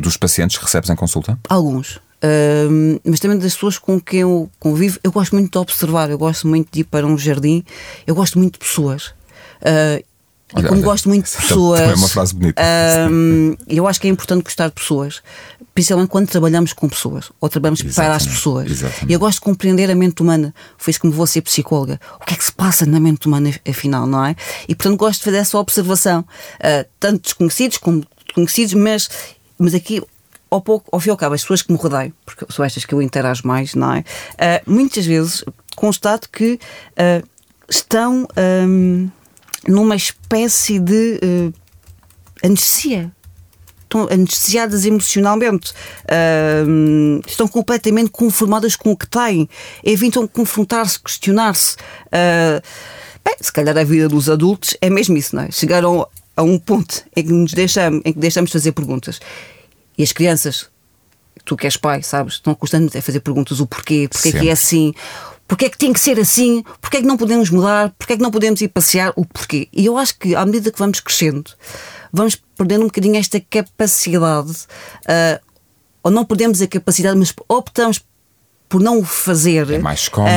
dos 0.00 0.16
pacientes 0.16 0.58
que 0.58 0.64
recebes 0.64 0.90
em 0.90 0.96
consulta? 0.96 1.38
Alguns. 1.48 1.96
Uh, 1.96 3.00
mas 3.04 3.20
também 3.20 3.38
das 3.38 3.54
pessoas 3.54 3.76
com 3.76 4.00
quem 4.00 4.20
eu 4.20 4.50
convivo, 4.58 4.98
eu 5.02 5.12
gosto 5.12 5.34
muito 5.34 5.50
de 5.50 5.58
observar, 5.58 6.10
eu 6.10 6.16
gosto 6.16 6.46
muito 6.46 6.68
de 6.72 6.80
ir 6.80 6.84
para 6.84 7.06
um 7.06 7.18
jardim, 7.18 7.64
eu 8.06 8.14
gosto 8.14 8.38
muito 8.38 8.54
de 8.54 8.60
pessoas. 8.60 9.08
Uh, 9.60 10.02
e 10.56 10.62
como 10.62 10.82
gosto 10.82 11.08
muito 11.08 11.26
de 11.26 11.36
pessoas. 11.36 11.80
É 11.80 11.94
uma 11.94 12.08
frase 12.08 12.34
bonita. 12.34 12.62
Eu 13.68 13.86
acho 13.86 14.00
que 14.00 14.06
é 14.06 14.10
importante 14.10 14.44
gostar 14.44 14.68
de 14.68 14.74
pessoas, 14.74 15.22
principalmente 15.74 16.08
quando 16.08 16.28
trabalhamos 16.28 16.72
com 16.72 16.88
pessoas 16.88 17.30
ou 17.40 17.48
trabalhamos 17.48 17.80
exatamente, 17.80 17.96
para 17.96 18.16
as 18.16 18.26
pessoas. 18.26 18.70
Exatamente. 18.70 19.10
E 19.10 19.12
eu 19.12 19.18
gosto 19.18 19.38
de 19.38 19.40
compreender 19.42 19.90
a 19.90 19.94
mente 19.94 20.22
humana. 20.22 20.54
Foi 20.78 20.90
isso 20.90 21.00
que 21.00 21.06
me 21.06 21.12
vou 21.12 21.26
ser 21.26 21.42
psicóloga. 21.42 22.00
O 22.20 22.24
que 22.24 22.34
é 22.34 22.36
que 22.36 22.44
se 22.44 22.52
passa 22.52 22.86
na 22.86 23.00
mente 23.00 23.26
humana, 23.26 23.52
afinal, 23.68 24.06
não 24.06 24.24
é? 24.24 24.36
E 24.68 24.74
portanto 24.74 24.98
gosto 24.98 25.18
de 25.18 25.24
fazer 25.24 25.38
essa 25.38 25.58
observação, 25.58 26.20
uh, 26.20 26.88
tanto 27.00 27.22
desconhecidos 27.22 27.78
como 27.78 28.04
conhecidos, 28.34 28.74
mas, 28.74 29.08
mas 29.58 29.74
aqui 29.74 30.02
ao 30.50 30.60
pouco, 30.60 30.88
ao 30.92 31.00
fim 31.00 31.08
e 31.08 31.10
ao 31.10 31.16
cabo, 31.16 31.34
as 31.34 31.42
pessoas 31.42 31.62
que 31.62 31.72
me 31.72 31.78
rodeiam, 31.78 32.12
porque 32.24 32.46
são 32.50 32.64
estas 32.64 32.84
que 32.84 32.94
eu 32.94 33.02
interajo 33.02 33.42
mais, 33.44 33.74
não 33.74 33.92
é? 33.92 34.00
Uh, 34.00 34.70
muitas 34.70 35.04
vezes 35.04 35.44
constato 35.74 36.28
que 36.30 36.54
uh, 36.54 37.26
estão 37.68 38.26
um, 38.68 39.10
numa 39.68 39.96
espécie 39.96 40.78
de 40.78 41.20
uh, 41.22 41.54
anestesia. 42.42 43.10
Estão 43.82 44.08
anestesiadas 44.10 44.84
emocionalmente, 44.84 45.72
uh, 46.04 47.22
estão 47.26 47.46
completamente 47.46 48.10
conformadas 48.10 48.74
com 48.74 48.90
o 48.90 48.96
que 48.96 49.06
têm, 49.06 49.48
evitam 49.84 50.26
confrontar-se, 50.26 50.98
questionar-se. 50.98 51.76
Uh, 52.06 52.60
bem, 53.24 53.36
se 53.40 53.52
calhar 53.52 53.76
a 53.78 53.84
vida 53.84 54.08
dos 54.08 54.28
adultos 54.28 54.76
é 54.80 54.90
mesmo 54.90 55.16
isso, 55.16 55.36
não 55.36 55.44
é? 55.44 55.50
Chegaram 55.52 56.08
a 56.36 56.42
um 56.42 56.58
ponto 56.58 57.04
em 57.14 57.22
que 57.22 57.32
nos 57.32 57.52
deixamos, 57.52 58.02
em 58.04 58.12
que 58.12 58.18
deixamos 58.18 58.50
de 58.50 58.52
fazer 58.54 58.72
perguntas. 58.72 59.20
E 59.96 60.02
as 60.02 60.12
crianças, 60.12 60.68
tu 61.44 61.56
que 61.56 61.66
és 61.66 61.76
pai, 61.76 62.02
sabes, 62.02 62.34
estão 62.34 62.54
constantemente 62.54 62.98
a 62.98 63.02
fazer 63.02 63.20
perguntas: 63.20 63.60
o 63.60 63.66
porquê, 63.66 64.08
porquê 64.10 64.30
Sempre. 64.30 64.40
que 64.40 64.48
é 64.48 64.52
assim, 64.52 64.92
porquê 65.46 65.66
é 65.66 65.68
que 65.68 65.78
tem 65.78 65.92
que 65.92 66.00
ser 66.00 66.18
assim, 66.18 66.62
porquê 66.80 66.98
é 66.98 67.00
que 67.00 67.06
não 67.06 67.16
podemos 67.16 67.50
mudar, 67.50 67.90
porquê 67.98 68.14
é 68.14 68.16
que 68.16 68.22
não 68.22 68.30
podemos 68.30 68.60
ir 68.60 68.68
passear, 68.68 69.12
o 69.16 69.24
porquê. 69.24 69.68
E 69.72 69.86
eu 69.86 69.96
acho 69.96 70.18
que 70.18 70.34
à 70.34 70.44
medida 70.44 70.70
que 70.70 70.78
vamos 70.78 71.00
crescendo, 71.00 71.50
vamos 72.12 72.40
perdendo 72.56 72.82
um 72.82 72.86
bocadinho 72.86 73.16
esta 73.16 73.40
capacidade 73.40 74.50
uh, 74.50 75.44
ou 76.02 76.10
não 76.10 76.24
perdemos 76.24 76.60
a 76.60 76.66
capacidade, 76.66 77.18
mas 77.18 77.34
optamos 77.48 78.00
por 78.68 78.80
não 78.80 78.98
o 78.98 79.04
fazer. 79.04 79.70
É 79.70 79.78
mais 79.78 80.08
cómodo. 80.08 80.32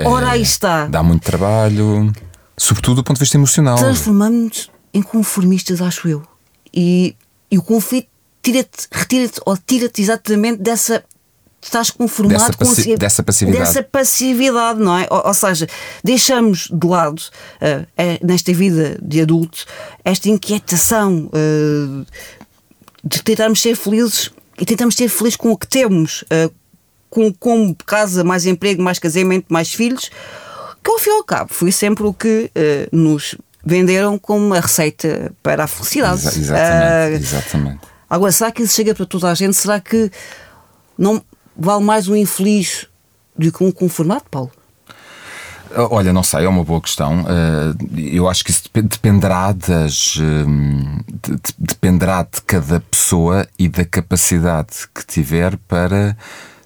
Uh, 0.00 0.08
ora, 0.08 0.26
é, 0.26 0.30
aí 0.30 0.42
está. 0.42 0.86
Dá 0.86 1.02
muito 1.02 1.22
trabalho, 1.22 2.12
sobretudo 2.56 2.96
do 2.96 3.04
ponto 3.04 3.16
de 3.16 3.20
vista 3.20 3.36
emocional. 3.36 3.76
Transformamos-nos 3.76 4.70
em 4.94 5.02
conformistas, 5.02 5.80
acho 5.80 6.08
eu. 6.08 6.22
E, 6.72 7.16
e 7.50 7.58
o 7.58 7.62
conflito 7.62 8.08
tira-te, 8.42 8.88
retira-te 8.90 9.40
ou 9.44 9.56
tira-te 9.56 10.02
exatamente 10.02 10.60
dessa 10.60 11.04
estás 11.62 11.90
conformado 11.90 12.38
dessa, 12.38 12.52
passi 12.52 12.84
com 12.84 12.96
dessa 12.96 13.22
passividade. 13.22 13.64
Dessa 13.64 13.82
passividade, 13.82 14.80
não 14.80 14.98
é? 14.98 15.06
Ou, 15.10 15.26
ou 15.26 15.34
seja, 15.34 15.68
deixamos 16.02 16.68
de 16.72 16.86
lado, 16.86 17.20
uh, 17.20 17.86
é, 17.96 18.18
nesta 18.22 18.52
vida 18.52 18.98
de 19.00 19.20
adulto, 19.20 19.64
esta 20.04 20.28
inquietação 20.28 21.30
uh, 21.32 22.06
de 23.04 23.22
tentarmos 23.22 23.62
ser 23.62 23.76
felizes 23.76 24.30
e 24.58 24.66
tentamos 24.66 24.96
ser 24.96 25.08
felizes 25.08 25.36
com 25.36 25.50
o 25.52 25.56
que 25.56 25.66
temos, 25.66 26.22
uh, 26.22 26.52
com, 27.08 27.32
com 27.32 27.74
casa, 27.86 28.24
mais 28.24 28.44
emprego, 28.44 28.82
mais 28.82 28.98
casamento, 28.98 29.46
mais 29.48 29.72
filhos, 29.72 30.10
que 30.82 30.90
ao 30.90 30.98
fim 30.98 31.10
e 31.10 31.12
ao 31.12 31.24
cabo 31.24 31.52
foi 31.52 31.70
sempre 31.70 32.04
o 32.04 32.12
que 32.12 32.50
nos 32.90 33.36
venderam 33.64 34.18
como 34.18 34.44
uma 34.44 34.58
receita 34.58 35.32
para 35.40 35.64
a 35.64 35.66
felicidade. 35.68 36.26
Exa 36.26 36.38
exatamente, 36.40 37.22
exatamente. 37.22 37.80
Agora, 38.10 38.32
será 38.32 38.50
que 38.50 38.62
isso 38.62 38.74
chega 38.74 38.94
para 38.94 39.06
toda 39.06 39.30
a 39.30 39.34
gente? 39.34 39.54
Será 39.54 39.78
que 39.78 40.10
não 40.98 41.22
vale 41.56 41.84
mais 41.84 42.08
um 42.08 42.16
infeliz 42.16 42.86
do 43.36 43.50
que 43.50 43.64
um 43.64 43.70
conformado, 43.70 44.24
Paulo? 44.30 44.50
Olha, 45.74 46.12
não 46.12 46.22
sei, 46.22 46.44
é 46.44 46.48
uma 46.48 46.64
boa 46.64 46.80
questão. 46.80 47.24
Eh, 47.26 48.12
eu 48.14 48.28
acho 48.28 48.44
que 48.44 48.50
isso 48.50 48.64
dependerá 48.74 49.52
das. 49.52 50.18
Eh, 50.20 51.34
dependerá 51.58 52.22
de 52.24 52.42
cada 52.42 52.80
pessoa 52.80 53.48
e 53.58 53.68
da 53.68 53.84
capacidade 53.84 54.86
que 54.94 55.06
tiver 55.06 55.56
para 55.68 56.16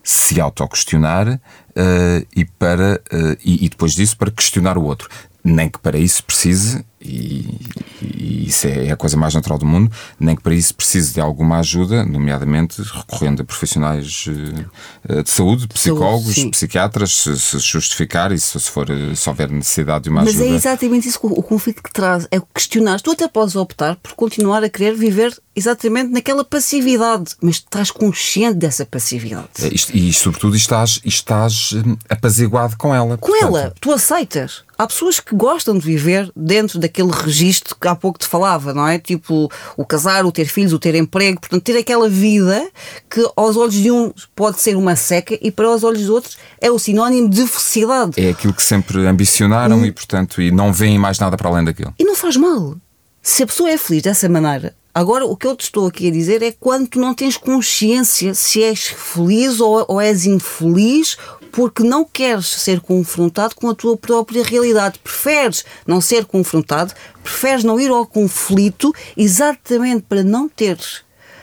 se 0.02 0.40
autoquestionar 0.40 1.28
uh, 1.28 2.26
e 2.35 2.45
para 2.45 3.00
uh, 3.12 3.37
e, 3.45 3.66
e, 3.66 3.69
depois 3.69 3.93
disso 3.93 4.16
para 4.16 4.31
questionar 4.31 4.78
o 4.78 4.85
outro 4.85 5.09
nem 5.47 5.69
que 5.69 5.78
para 5.78 5.97
isso 5.97 6.25
precise, 6.25 6.85
e, 7.07 7.61
e, 8.03 8.47
isso 8.49 8.67
é 8.67 8.91
a 8.91 8.97
coisa 8.97 9.17
mais 9.17 9.35
natural 9.35 9.59
do 9.59 9.67
mundo, 9.67 9.91
nem 10.19 10.35
que 10.35 10.43
para 10.43 10.55
isso 10.55 10.75
precise 10.75 11.15
de 11.15 11.21
alguma 11.21 11.59
ajuda, 11.59 12.05
nomeadamente 12.05 12.83
recorrendo 12.83 13.43
a 13.43 13.45
profissionais 13.45 14.27
uh, 14.29 15.23
de 15.23 15.31
saúde, 15.31 15.69
psicólogos, 15.69 16.35
saúde, 16.35 16.51
psiquiatras, 16.51 17.15
se, 17.15 17.39
se, 17.39 17.59
justificar 17.59 18.33
e 18.33 18.39
se, 18.39 18.59
for, 18.61 18.87
se 19.15 19.29
houver 19.29 19.51
necessidade 19.51 20.05
de 20.05 20.11
uma 20.11 20.23
Mas 20.23 20.29
é 20.29 20.31
ajuda. 20.31 20.45
Mas 20.45 20.53
é 20.53 20.57
exatamente 20.57 21.09
isso 21.09 21.21
que 21.21 21.27
o, 21.27 21.43
conflito 21.43 21.83
que 21.83 21.93
traz, 21.93 22.27
é 22.31 22.41
questionar. 22.55 23.01
Tu 23.01 23.11
até 23.11 23.29
podes 23.29 23.57
optar 23.57 23.97
por 23.97 24.15
continuar 24.15 24.63
a 24.65 24.69
querer 24.69 24.95
viver 24.95 25.37
exatamente 25.55 26.13
naquela 26.13 26.45
passividade, 26.45 27.35
mas 27.41 27.57
estás 27.57 27.91
consciente 27.91 28.59
dessa 28.59 28.85
passividade. 28.85 29.49
É, 29.63 29.69
e, 29.95 30.09
e 30.09 30.13
sobretudo 30.13 30.55
estás, 30.55 31.01
estás 31.05 31.73
hum, 31.73 31.97
apaziguado 32.09 32.77
com 32.77 32.95
ela. 32.95 33.17
Com 33.17 33.29
portanto. 33.29 33.57
ela, 33.57 33.75
tu 33.81 33.91
aceitas. 33.91 34.63
Há 34.79 34.87
pessoas 34.87 35.19
que 35.19 35.35
gostam 35.35 35.79
de 35.79 35.87
viver 35.87 36.31
dentro 36.37 36.79
daquele 36.97 37.12
registro 37.12 37.76
que 37.79 37.87
há 37.87 37.95
pouco 37.95 38.19
te 38.19 38.26
falava, 38.26 38.73
não 38.73 38.87
é? 38.88 38.99
Tipo 38.99 39.50
o 39.76 39.85
casar, 39.85 40.25
o 40.25 40.33
ter 40.33 40.47
filhos, 40.47 40.73
o 40.73 40.79
ter 40.79 40.95
emprego, 40.95 41.41
portanto, 41.41 41.62
ter 41.62 41.76
aquela 41.76 42.09
vida 42.09 42.67
que 43.11 43.29
aos 43.37 43.57
olhos 43.57 43.75
de 43.75 43.91
uns 43.91 44.29
pode 44.35 44.61
ser 44.61 44.76
uma 44.76 44.97
seca 44.97 45.38
e 45.41 45.50
para 45.50 45.71
os 45.71 45.85
olhos 45.85 46.00
de 46.00 46.11
outros 46.11 46.38
é 46.61 46.71
o 46.71 46.79
sinónimo 46.79 47.29
de 47.29 47.47
felicidade. 47.47 48.12
É 48.17 48.31
aquilo 48.31 48.55
que 48.55 48.62
sempre 48.62 49.07
ambicionaram 49.07 49.79
hum. 49.79 49.85
e, 49.85 49.93
portanto, 49.93 50.41
e 50.41 50.50
não 50.50 50.73
veem 50.73 50.99
mais 50.99 51.19
nada 51.19 51.37
para 51.37 51.49
além 51.49 51.65
daquilo. 51.65 51.95
E 51.99 52.05
não 52.05 52.15
faz 52.15 52.37
mal. 52.37 52.76
Se 53.23 53.43
a 53.43 53.47
pessoa 53.47 53.71
é 53.71 53.76
feliz 53.76 54.03
dessa 54.03 54.29
maneira, 54.29 54.75
Agora, 54.97 55.26
o 55.26 55.37
que 55.37 55.47
eu 55.47 55.55
te 55.55 55.65
estou 55.65 55.87
aqui 55.87 56.09
a 56.09 56.11
dizer 56.11 56.43
é 56.43 56.50
quando 56.50 56.88
tu 56.88 56.99
não 56.99 57.12
tens 57.12 57.37
consciência 57.37 58.33
se 58.33 58.62
és 58.62 58.87
feliz 58.87 59.61
ou, 59.61 59.85
ou 59.88 60.00
és 60.00 60.25
infeliz 60.25 61.19
porque 61.53 61.83
não 61.83 62.05
queres 62.05 62.47
ser 62.47 62.81
confrontado 62.81 63.55
com 63.55 63.69
a 63.69 63.75
tua 63.75 63.97
própria 63.97 64.43
realidade. 64.43 64.99
Preferes 64.99 65.65
não 65.87 66.00
ser 66.00 66.25
confrontado, 66.25 66.93
preferes 67.23 67.65
não 67.65 67.81
ir 67.81 67.91
ao 67.91 68.07
conflito 68.07 68.95
exatamente 69.17 70.03
para 70.03 70.23
não 70.23 70.49
teres. 70.49 70.99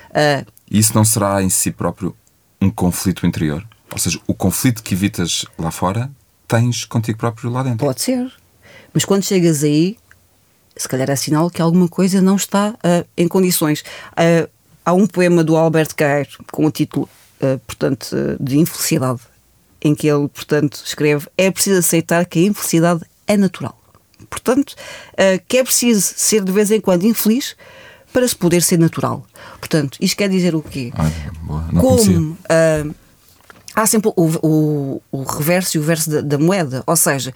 Uh... 0.09 0.45
Isso 0.69 0.93
não 0.95 1.05
será 1.05 1.41
em 1.41 1.49
si 1.49 1.71
próprio 1.71 2.15
um 2.61 2.69
conflito 2.69 3.25
interior? 3.27 3.65
Ou 3.91 3.97
seja, 3.97 4.19
o 4.25 4.33
conflito 4.33 4.81
que 4.81 4.93
evitas 4.93 5.45
lá 5.57 5.69
fora 5.69 6.09
tens 6.47 6.85
contigo 6.85 7.17
próprio 7.17 7.49
lá 7.51 7.63
dentro. 7.63 7.85
Pode 7.85 8.01
ser. 8.01 8.31
Mas 8.93 9.05
quando 9.05 9.23
chegas 9.23 9.63
aí, 9.63 9.97
se 10.75 10.87
calhar 10.87 11.09
é 11.09 11.15
sinal 11.15 11.49
que 11.49 11.61
alguma 11.61 11.87
coisa 11.87 12.21
não 12.21 12.35
está 12.35 12.69
uh, 12.69 13.07
em 13.15 13.27
condições. 13.27 13.81
Uh, 14.11 14.49
há 14.85 14.93
um 14.93 15.05
poema 15.05 15.43
do 15.43 15.55
Alberto 15.55 15.95
Caeiro 15.95 16.29
com 16.51 16.65
o 16.65 16.71
título, 16.71 17.09
uh, 17.41 17.59
portanto, 17.59 18.15
de 18.39 18.57
infelicidade 18.57 19.21
em 19.83 19.93
que 19.93 20.07
ele, 20.07 20.27
portanto, 20.27 20.81
escreve: 20.85 21.27
é 21.37 21.51
preciso 21.51 21.79
aceitar 21.79 22.25
que 22.25 22.39
a 22.39 22.43
infelicidade 22.43 23.01
é 23.27 23.37
natural. 23.37 23.79
Portanto, 24.29 24.71
uh, 25.13 25.43
que 25.47 25.57
é 25.57 25.63
preciso 25.63 26.01
ser 26.01 26.43
de 26.43 26.51
vez 26.51 26.71
em 26.71 26.79
quando 26.79 27.05
infeliz 27.05 27.55
para 28.11 28.27
se 28.27 28.35
poder 28.35 28.61
ser 28.61 28.77
natural. 28.77 29.25
Portanto, 29.59 29.97
isto 29.99 30.15
quer 30.15 30.29
dizer 30.29 30.55
o 30.55 30.61
quê? 30.61 30.91
Ai, 30.95 31.11
Como 31.79 32.31
uh, 32.31 32.95
há 33.75 33.85
sempre 33.85 34.11
o, 34.15 34.29
o, 34.41 35.01
o, 35.11 35.23
reverso 35.23 35.77
e 35.77 35.79
o 35.79 35.83
verso 35.83 36.09
da, 36.09 36.21
da 36.21 36.37
moeda, 36.37 36.83
ou 36.85 36.95
seja, 36.95 37.33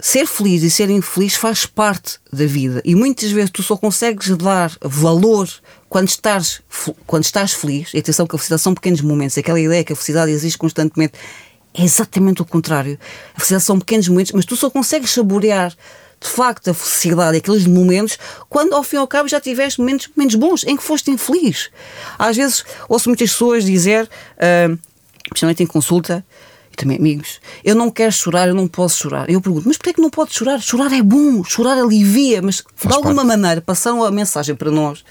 ser 0.00 0.26
feliz 0.26 0.62
e 0.62 0.70
ser 0.70 0.90
infeliz 0.90 1.34
faz 1.34 1.66
parte 1.66 2.18
da 2.32 2.46
vida 2.46 2.82
e 2.84 2.94
muitas 2.94 3.30
vezes 3.30 3.50
tu 3.50 3.62
só 3.62 3.76
consegues 3.76 4.36
dar 4.36 4.72
valor 4.82 5.48
quando 5.94 6.08
estás, 6.08 6.60
quando 7.06 7.22
estás 7.22 7.52
feliz. 7.52 7.94
E 7.94 7.98
atenção 7.98 8.26
que 8.26 8.34
a 8.34 8.38
felicidade 8.38 8.62
são 8.62 8.74
pequenos 8.74 9.00
momentos, 9.00 9.38
aquela 9.38 9.60
ideia 9.60 9.84
que 9.84 9.92
a 9.92 9.96
felicidade 9.96 10.32
existe 10.32 10.58
constantemente 10.58 11.14
é 11.72 11.84
exatamente 11.84 12.42
o 12.42 12.44
contrário. 12.44 12.98
A 13.32 13.36
felicidade 13.36 13.62
são 13.62 13.78
pequenos 13.78 14.08
momentos, 14.08 14.32
mas 14.32 14.44
tu 14.44 14.56
só 14.56 14.68
consegues 14.68 15.12
saborear 15.12 15.70
de 16.20 16.28
facto 16.28 16.68
a 16.68 16.74
felicidade, 16.74 17.36
aqueles 17.36 17.64
momentos, 17.64 18.18
quando 18.48 18.74
ao 18.74 18.82
fim 18.82 18.96
e 18.96 18.98
ao 18.98 19.06
cabo 19.06 19.28
já 19.28 19.40
tiveste 19.40 19.78
momentos 19.78 20.10
menos 20.16 20.34
bons 20.34 20.64
em 20.64 20.76
que 20.76 20.82
foste 20.82 21.12
infeliz. 21.12 21.70
Às 22.18 22.38
vezes 22.38 22.64
ouço 22.88 23.08
muitas 23.08 23.30
pessoas 23.30 23.64
dizer, 23.64 24.10
uh, 24.34 24.76
principalmente 25.28 25.62
em 25.62 25.66
consulta, 25.66 26.26
e 26.72 26.76
também 26.76 26.96
amigos, 26.96 27.40
eu 27.62 27.76
não 27.76 27.88
quero 27.88 28.10
chorar, 28.10 28.48
eu 28.48 28.54
não 28.54 28.66
posso 28.66 28.98
chorar. 28.98 29.30
Eu 29.30 29.40
pergunto, 29.40 29.68
mas 29.68 29.76
porquê 29.76 29.90
é 29.90 29.92
que 29.92 30.02
não 30.02 30.10
podes 30.10 30.34
chorar? 30.34 30.60
Chorar 30.60 30.92
é 30.92 31.02
bom, 31.02 31.44
chorar 31.44 31.78
alivia, 31.78 32.42
mas 32.42 32.64
Faz 32.74 32.88
de 32.88 32.96
alguma 32.96 33.24
parte. 33.24 33.28
maneira 33.28 33.60
passaram 33.60 34.02
a 34.02 34.10
mensagem 34.10 34.56
para 34.56 34.72
nós 34.72 35.04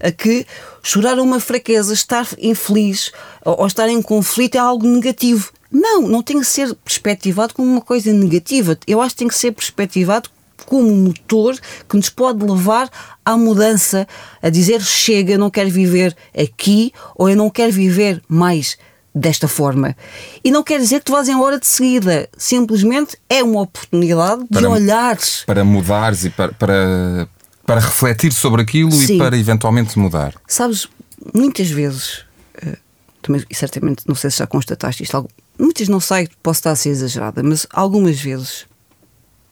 a 0.00 0.10
que 0.10 0.46
chorar 0.82 1.18
uma 1.18 1.40
fraqueza, 1.40 1.92
estar 1.92 2.26
infeliz 2.38 3.12
ou 3.44 3.66
estar 3.66 3.88
em 3.88 4.02
conflito 4.02 4.56
é 4.56 4.58
algo 4.58 4.86
negativo. 4.86 5.52
Não, 5.70 6.02
não 6.02 6.22
tem 6.22 6.38
que 6.40 6.46
ser 6.46 6.74
perspectivado 6.74 7.54
como 7.54 7.70
uma 7.70 7.80
coisa 7.80 8.12
negativa. 8.12 8.78
Eu 8.86 9.00
acho 9.00 9.14
que 9.14 9.18
tem 9.18 9.28
que 9.28 9.34
ser 9.34 9.52
perspectivado 9.52 10.30
como 10.64 10.88
um 10.88 11.04
motor 11.04 11.56
que 11.88 11.96
nos 11.96 12.10
pode 12.10 12.44
levar 12.44 12.90
à 13.24 13.36
mudança, 13.36 14.06
a 14.42 14.48
dizer 14.48 14.80
chega, 14.82 15.34
eu 15.34 15.38
não 15.38 15.50
quero 15.50 15.70
viver 15.70 16.16
aqui 16.36 16.92
ou 17.14 17.28
eu 17.28 17.36
não 17.36 17.50
quero 17.50 17.72
viver 17.72 18.22
mais 18.28 18.76
desta 19.14 19.48
forma. 19.48 19.96
E 20.44 20.50
não 20.50 20.62
quer 20.62 20.78
dizer 20.78 20.98
que 20.98 21.06
tu 21.06 21.12
vás 21.12 21.28
embora 21.28 21.58
de 21.58 21.66
seguida. 21.66 22.28
Simplesmente 22.36 23.16
é 23.30 23.42
uma 23.42 23.62
oportunidade 23.62 24.44
para, 24.44 24.60
de 24.60 24.66
olhares. 24.66 25.42
Para 25.46 25.64
mudares 25.64 26.24
e 26.26 26.30
para, 26.30 26.52
para, 26.52 27.28
para 27.66 27.80
refletir 27.80 28.32
sobre 28.32 28.62
aquilo 28.62 28.92
Sim. 28.92 29.16
e 29.16 29.18
para 29.18 29.36
eventualmente 29.36 29.98
mudar. 29.98 30.34
Sabes, 30.46 30.88
muitas 31.34 31.68
vezes, 31.68 32.24
eh, 32.62 32.76
também, 33.20 33.44
e 33.50 33.54
certamente 33.54 34.04
não 34.06 34.14
sei 34.14 34.30
se 34.30 34.38
já 34.38 34.46
constataste 34.46 35.02
isto, 35.02 35.28
muitas 35.58 35.88
não 35.88 36.00
sei, 36.00 36.28
posso 36.42 36.60
estar 36.60 36.70
a 36.70 36.76
ser 36.76 36.90
exagerada, 36.90 37.42
mas 37.42 37.66
algumas 37.72 38.20
vezes, 38.20 38.66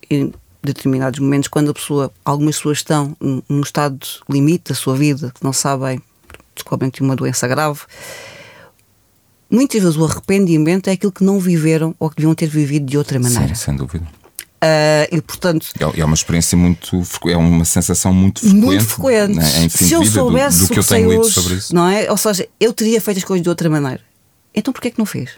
em 0.09 0.33
determinados 0.63 1.19
momentos, 1.19 1.49
quando 1.49 1.71
a 1.71 1.75
pessoa, 1.75 2.13
algumas 2.25 2.57
pessoas 2.57 2.79
estão 2.79 3.17
num 3.49 3.61
estado 3.61 4.07
limite 4.31 4.71
da 4.71 4.75
sua 4.75 4.97
vida, 4.97 5.33
que 5.35 5.43
não 5.43 5.53
sabem, 5.53 6.01
descobrem 6.55 6.91
que 6.91 7.03
uma 7.03 7.17
doença 7.17 7.49
grave 7.49 7.81
muitas 9.51 9.81
vezes 9.81 9.97
o 9.97 10.05
arrependimento 10.05 10.89
é 10.89 10.93
aquilo 10.93 11.13
que 11.13 11.23
não 11.23 11.39
viveram 11.39 11.95
ou 11.99 12.11
que 12.11 12.17
deviam 12.17 12.35
ter 12.35 12.49
vivido 12.49 12.87
de 12.87 12.99
outra 12.99 13.19
maneira. 13.21 13.49
Sim, 13.49 13.55
sem 13.55 13.77
dúvida. 13.77 14.07
Uh, 14.65 15.17
e 15.17 15.21
portanto 15.21 15.67
é, 15.79 16.01
é 16.01 16.05
uma 16.05 16.15
experiência 16.15 16.57
muito 16.57 17.03
é 17.27 17.37
uma 17.37 17.67
sensação 17.67 18.15
muito 18.15 18.41
frequente, 18.41 18.65
muito 18.65 18.85
frequente. 18.85 19.35
Né, 19.35 19.69
se 19.69 19.93
eu 19.93 20.03
soubesse 20.07 20.61
do, 20.61 20.67
do 20.69 20.73
que 20.73 20.79
eu 20.79 20.85
tenho 20.85 21.11
lido 21.11 21.25
sobre 21.25 21.55
isso. 21.55 21.75
não 21.75 21.87
é? 21.87 22.11
Ou 22.11 22.17
seja 22.17 22.49
eu 22.59 22.73
teria 22.73 22.99
feito 22.99 23.19
as 23.19 23.25
coisas 23.25 23.43
de 23.43 23.49
outra 23.51 23.69
maneira. 23.69 24.01
Então 24.55 24.73
porquê 24.73 24.89
é 24.89 24.91
que 24.93 24.99
não 24.99 25.05
fez? 25.05 25.33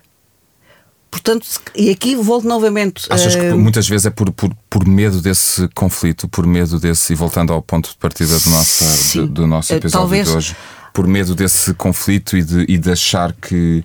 Portanto 1.11 1.45
e 1.75 1.91
aqui 1.91 2.15
volto 2.15 2.47
novamente 2.47 3.07
achas 3.11 3.35
que 3.35 3.51
muitas 3.53 3.89
vezes 3.89 4.07
é 4.07 4.11
por, 4.11 4.31
por, 4.31 4.55
por 4.71 4.87
medo 4.87 5.21
desse 5.21 5.67
conflito 5.75 6.29
por 6.29 6.47
medo 6.47 6.79
desse 6.79 7.13
e 7.13 7.17
voltando 7.17 7.53
ao 7.53 7.61
ponto 7.61 7.89
de 7.89 7.97
partida 7.97 8.39
do 8.39 8.51
nosso 8.51 9.21
do, 9.23 9.27
do 9.27 9.47
nosso 9.47 9.75
episódio 9.75 9.99
Talvez... 9.99 10.29
de 10.29 10.37
hoje 10.37 10.57
por 10.93 11.07
medo 11.07 11.35
desse 11.35 11.75
conflito 11.75 12.37
e 12.39 12.43
de, 12.43 12.65
e 12.69 12.79
de 12.79 12.91
achar 12.91 13.33
que, 13.35 13.85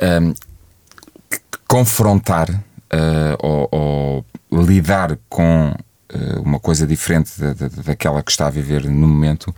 um, 0.00 0.32
que 1.28 1.38
confrontar 1.66 2.48
uh, 2.92 3.36
ou, 3.38 4.24
ou, 4.50 4.64
lidar 4.64 5.18
com 5.28 5.70
uh, 5.70 6.42
uma 6.42 6.58
coisa 6.58 6.86
diferente 6.86 7.32
da, 7.38 7.52
da, 7.52 7.68
daquela 7.68 8.22
que 8.22 8.30
está 8.30 8.46
a 8.46 8.50
viver 8.50 8.84
no 8.84 9.08
momento 9.08 9.54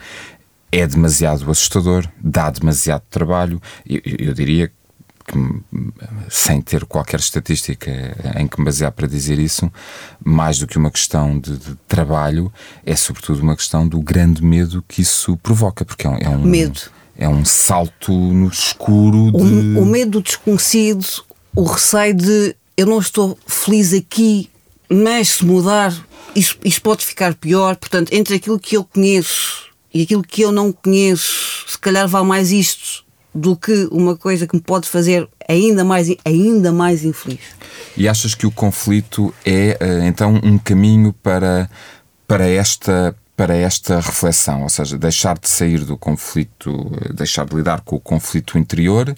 é 0.72 0.86
demasiado 0.86 1.50
assustador, 1.50 2.06
dá 2.22 2.48
demasiado 2.50 3.02
trabalho. 3.10 3.60
Eu, 3.84 4.00
eu 4.04 4.34
diria 4.34 4.68
que, 4.68 4.74
sem 6.28 6.60
ter 6.60 6.84
qualquer 6.84 7.20
estatística 7.20 7.90
em 8.38 8.46
que 8.46 8.58
me 8.58 8.64
basear 8.64 8.92
para 8.92 9.06
dizer 9.06 9.38
isso, 9.38 9.70
mais 10.24 10.58
do 10.58 10.66
que 10.66 10.78
uma 10.78 10.90
questão 10.90 11.38
de, 11.38 11.56
de 11.56 11.74
trabalho, 11.88 12.52
é 12.84 12.94
sobretudo 12.94 13.40
uma 13.42 13.56
questão 13.56 13.86
do 13.86 14.00
grande 14.00 14.44
medo 14.44 14.84
que 14.86 15.02
isso 15.02 15.36
provoca, 15.38 15.84
porque 15.84 16.06
é 16.06 16.10
um, 16.10 16.18
é 16.18 16.28
um 16.28 16.42
medo. 16.42 16.80
É 17.16 17.28
um 17.28 17.44
salto 17.44 18.12
no 18.12 18.48
escuro. 18.48 19.30
De... 19.30 19.78
O, 19.78 19.82
o 19.82 19.86
medo 19.86 20.12
do 20.12 20.22
desconhecido, 20.22 21.04
o 21.54 21.64
receio 21.64 22.14
de 22.14 22.56
eu 22.80 22.86
não 22.86 22.98
estou 22.98 23.38
feliz 23.46 23.92
aqui, 23.92 24.48
mas 24.88 25.28
se 25.32 25.44
mudar, 25.44 25.94
isso, 26.34 26.56
isso 26.64 26.80
pode 26.80 27.04
ficar 27.04 27.34
pior. 27.34 27.76
Portanto, 27.76 28.10
entre 28.10 28.36
aquilo 28.36 28.58
que 28.58 28.74
eu 28.74 28.84
conheço 28.84 29.66
e 29.92 30.02
aquilo 30.02 30.22
que 30.22 30.40
eu 30.40 30.50
não 30.50 30.72
conheço, 30.72 31.66
se 31.68 31.78
calhar 31.78 32.08
vale 32.08 32.26
mais 32.26 32.50
isto 32.50 33.04
do 33.34 33.54
que 33.54 33.86
uma 33.92 34.16
coisa 34.16 34.46
que 34.46 34.56
me 34.56 34.62
pode 34.62 34.88
fazer 34.88 35.28
ainda 35.46 35.84
mais, 35.84 36.08
ainda 36.24 36.72
mais 36.72 37.04
infeliz. 37.04 37.40
E 37.98 38.08
achas 38.08 38.34
que 38.34 38.46
o 38.46 38.50
conflito 38.50 39.34
é 39.44 39.76
eh, 39.78 40.06
então 40.06 40.40
um 40.42 40.56
caminho 40.56 41.12
para, 41.12 41.68
para 42.26 42.48
esta 42.48 43.14
para 43.36 43.56
esta 43.56 44.00
reflexão, 44.00 44.64
ou 44.64 44.68
seja, 44.68 44.98
deixar 44.98 45.38
de 45.38 45.48
sair 45.48 45.84
do 45.84 45.96
conflito, 45.96 46.92
eh, 47.00 47.12
deixar 47.12 47.46
de 47.46 47.56
lidar 47.56 47.80
com 47.82 47.96
o 47.96 48.00
conflito 48.00 48.58
interior, 48.58 49.08
uh, 49.08 49.16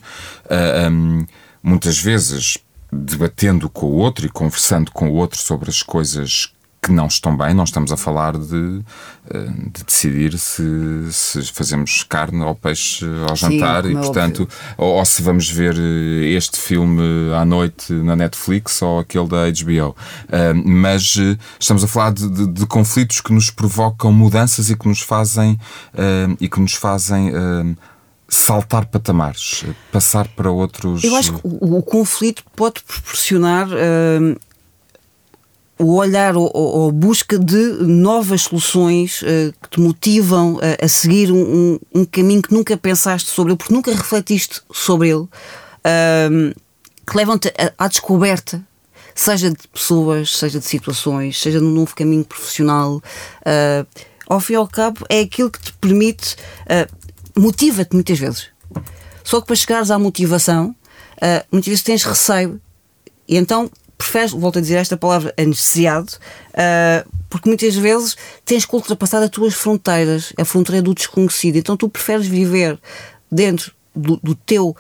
eh, 0.49 0.89
um, 0.89 1.27
muitas 1.61 1.99
vezes 1.99 2.59
debatendo 2.93 3.71
com 3.71 3.87
o 3.87 3.95
outro 3.95 4.27
e 4.27 4.29
conversando 4.29 4.91
com 4.91 5.09
o 5.09 5.15
outro 5.15 5.39
sobre 5.39 5.71
as 5.71 5.83
coisas 5.83 6.53
que 6.83 6.91
não 6.91 7.07
estão 7.07 7.37
bem, 7.37 7.55
não 7.55 7.63
estamos 7.63 7.93
a 7.93 7.97
falar 7.97 8.37
de, 8.37 8.81
eh, 9.31 9.51
de 9.73 9.85
decidir 9.85 10.37
se, 10.37 10.63
se, 11.13 11.45
fazemos 11.53 12.03
carne 12.03 12.43
ou 12.43 12.57
peixe 12.57 13.07
ao 13.29 13.37
jantar 13.37 13.85
Sim, 13.85 13.91
e, 13.91 13.97
é 13.97 14.01
portanto, 14.01 14.49
ou, 14.77 14.97
ou, 14.97 15.05
se 15.05 15.23
vamos 15.23 15.49
ver 15.49 15.77
eh, 15.79 16.31
este 16.31 16.59
filme 16.59 17.33
à 17.41 17.45
noite 17.45 17.93
na 17.93 18.17
Netflix 18.17 18.83
ou 18.83 18.99
aquele 18.99 19.29
da 19.29 19.45
HBO. 19.49 19.91
Uh, 19.91 20.69
mas 20.69 21.17
estamos 21.61 21.85
a 21.85 21.87
falar 21.87 22.13
de, 22.13 22.29
de, 22.29 22.47
de, 22.49 22.67
conflitos 22.67 23.21
que 23.21 23.33
nos 23.33 23.49
provocam 23.49 24.13
mudanças 24.13 24.69
e 24.69 24.77
que 24.77 24.89
nos 24.89 25.01
fazem 25.01 25.59
e 26.41 26.49
que 26.49 26.61
nos 26.61 26.75
fazem. 26.75 27.33
Uh, 28.33 28.35
saltar 28.35 28.87
patamares, 28.87 29.65
passar 29.91 30.27
para 30.29 30.51
outros. 30.51 31.05
Eu 31.05 31.15
acho 31.17 31.35
que 31.35 31.41
o, 31.45 31.77
o 31.79 31.83
conflito 31.83 32.43
pode 32.57 32.83
proporcionar 32.83 33.69
uh, 33.69 34.41
o 35.83 35.97
olhar 35.97 36.37
ou, 36.37 36.51
ou, 36.55 36.93
busca 36.93 37.39
de 37.39 37.57
novas 37.81 38.43
soluções 38.43 39.23
uh, 39.23 39.53
que 39.61 39.71
te 39.71 39.81
motivam 39.81 40.59
a, 40.63 40.85
a 40.85 40.89
seguir 40.89 41.33
um, 41.33 41.79
um, 41.95 42.05
caminho 42.05 42.43
que 42.43 42.55
nunca 42.55 42.77
pensaste 42.77 43.29
sobre 43.29 43.53
ele, 43.53 43.59
porque 43.59 43.75
nunca 43.75 43.93
refletiste 43.93 44.61
sobre 44.73 45.09
ele, 45.09 45.23
uh, 45.23 46.55
que 47.07 47.17
levam-te 47.17 47.53
à 47.77 47.89
descoberta, 47.89 48.63
seja 49.15 49.51
de 49.51 49.69
pessoas, 49.69 50.37
seja 50.37 50.59
de 50.59 50.65
situações, 50.65 51.41
seja 51.41 51.61
num 51.61 51.73
novo 51.73 51.95
caminho 51.95 52.25
profissional. 52.25 53.03
Uh, 53.41 53.87
ao 54.29 54.41
fim 54.41 54.55
e 54.55 54.57
ao 54.57 54.69
cabo, 54.69 55.05
é 55.11 55.21
aquilo 55.21 55.51
que 55.51 55.61
te 55.61 55.73
permite, 55.75 56.37
motiva-te 57.37 57.95
muitas 57.95 58.19
vezes. 58.19 58.49
Só 59.25 59.41
que 59.41 59.47
para 59.47 59.57
chegares 59.57 59.91
à 59.91 59.99
motivação, 59.99 60.75
muitas 61.51 61.69
vezes 61.69 61.83
tens 61.83 62.05
receio. 62.05 62.61
E 63.29 63.37
então 63.37 63.71
preferes, 64.03 64.33
volto 64.33 64.59
a 64.59 64.63
dizer 64.63 64.77
esta 64.77 64.97
palavra, 64.97 65.33
anestesiado, 65.39 66.13
uh, 66.51 67.09
porque 67.31 67.49
muitas 67.49 67.75
vezes 67.77 68.17
tens 68.45 68.65
que 68.67 68.75
ultrapassar 68.75 69.23
as 69.23 69.31
tuas 69.31 69.55
fronteiras, 69.55 70.33
a 70.37 70.45
fronteira 70.45 70.83
do 70.83 70.93
desconhecido. 70.93 71.57
Então 71.57 71.77
tu 71.77 71.89
preferes 71.89 72.27
viver 72.27 72.79
dentro 73.31 73.73
do, 73.95 74.17
do 74.17 74.35
teu 74.35 74.77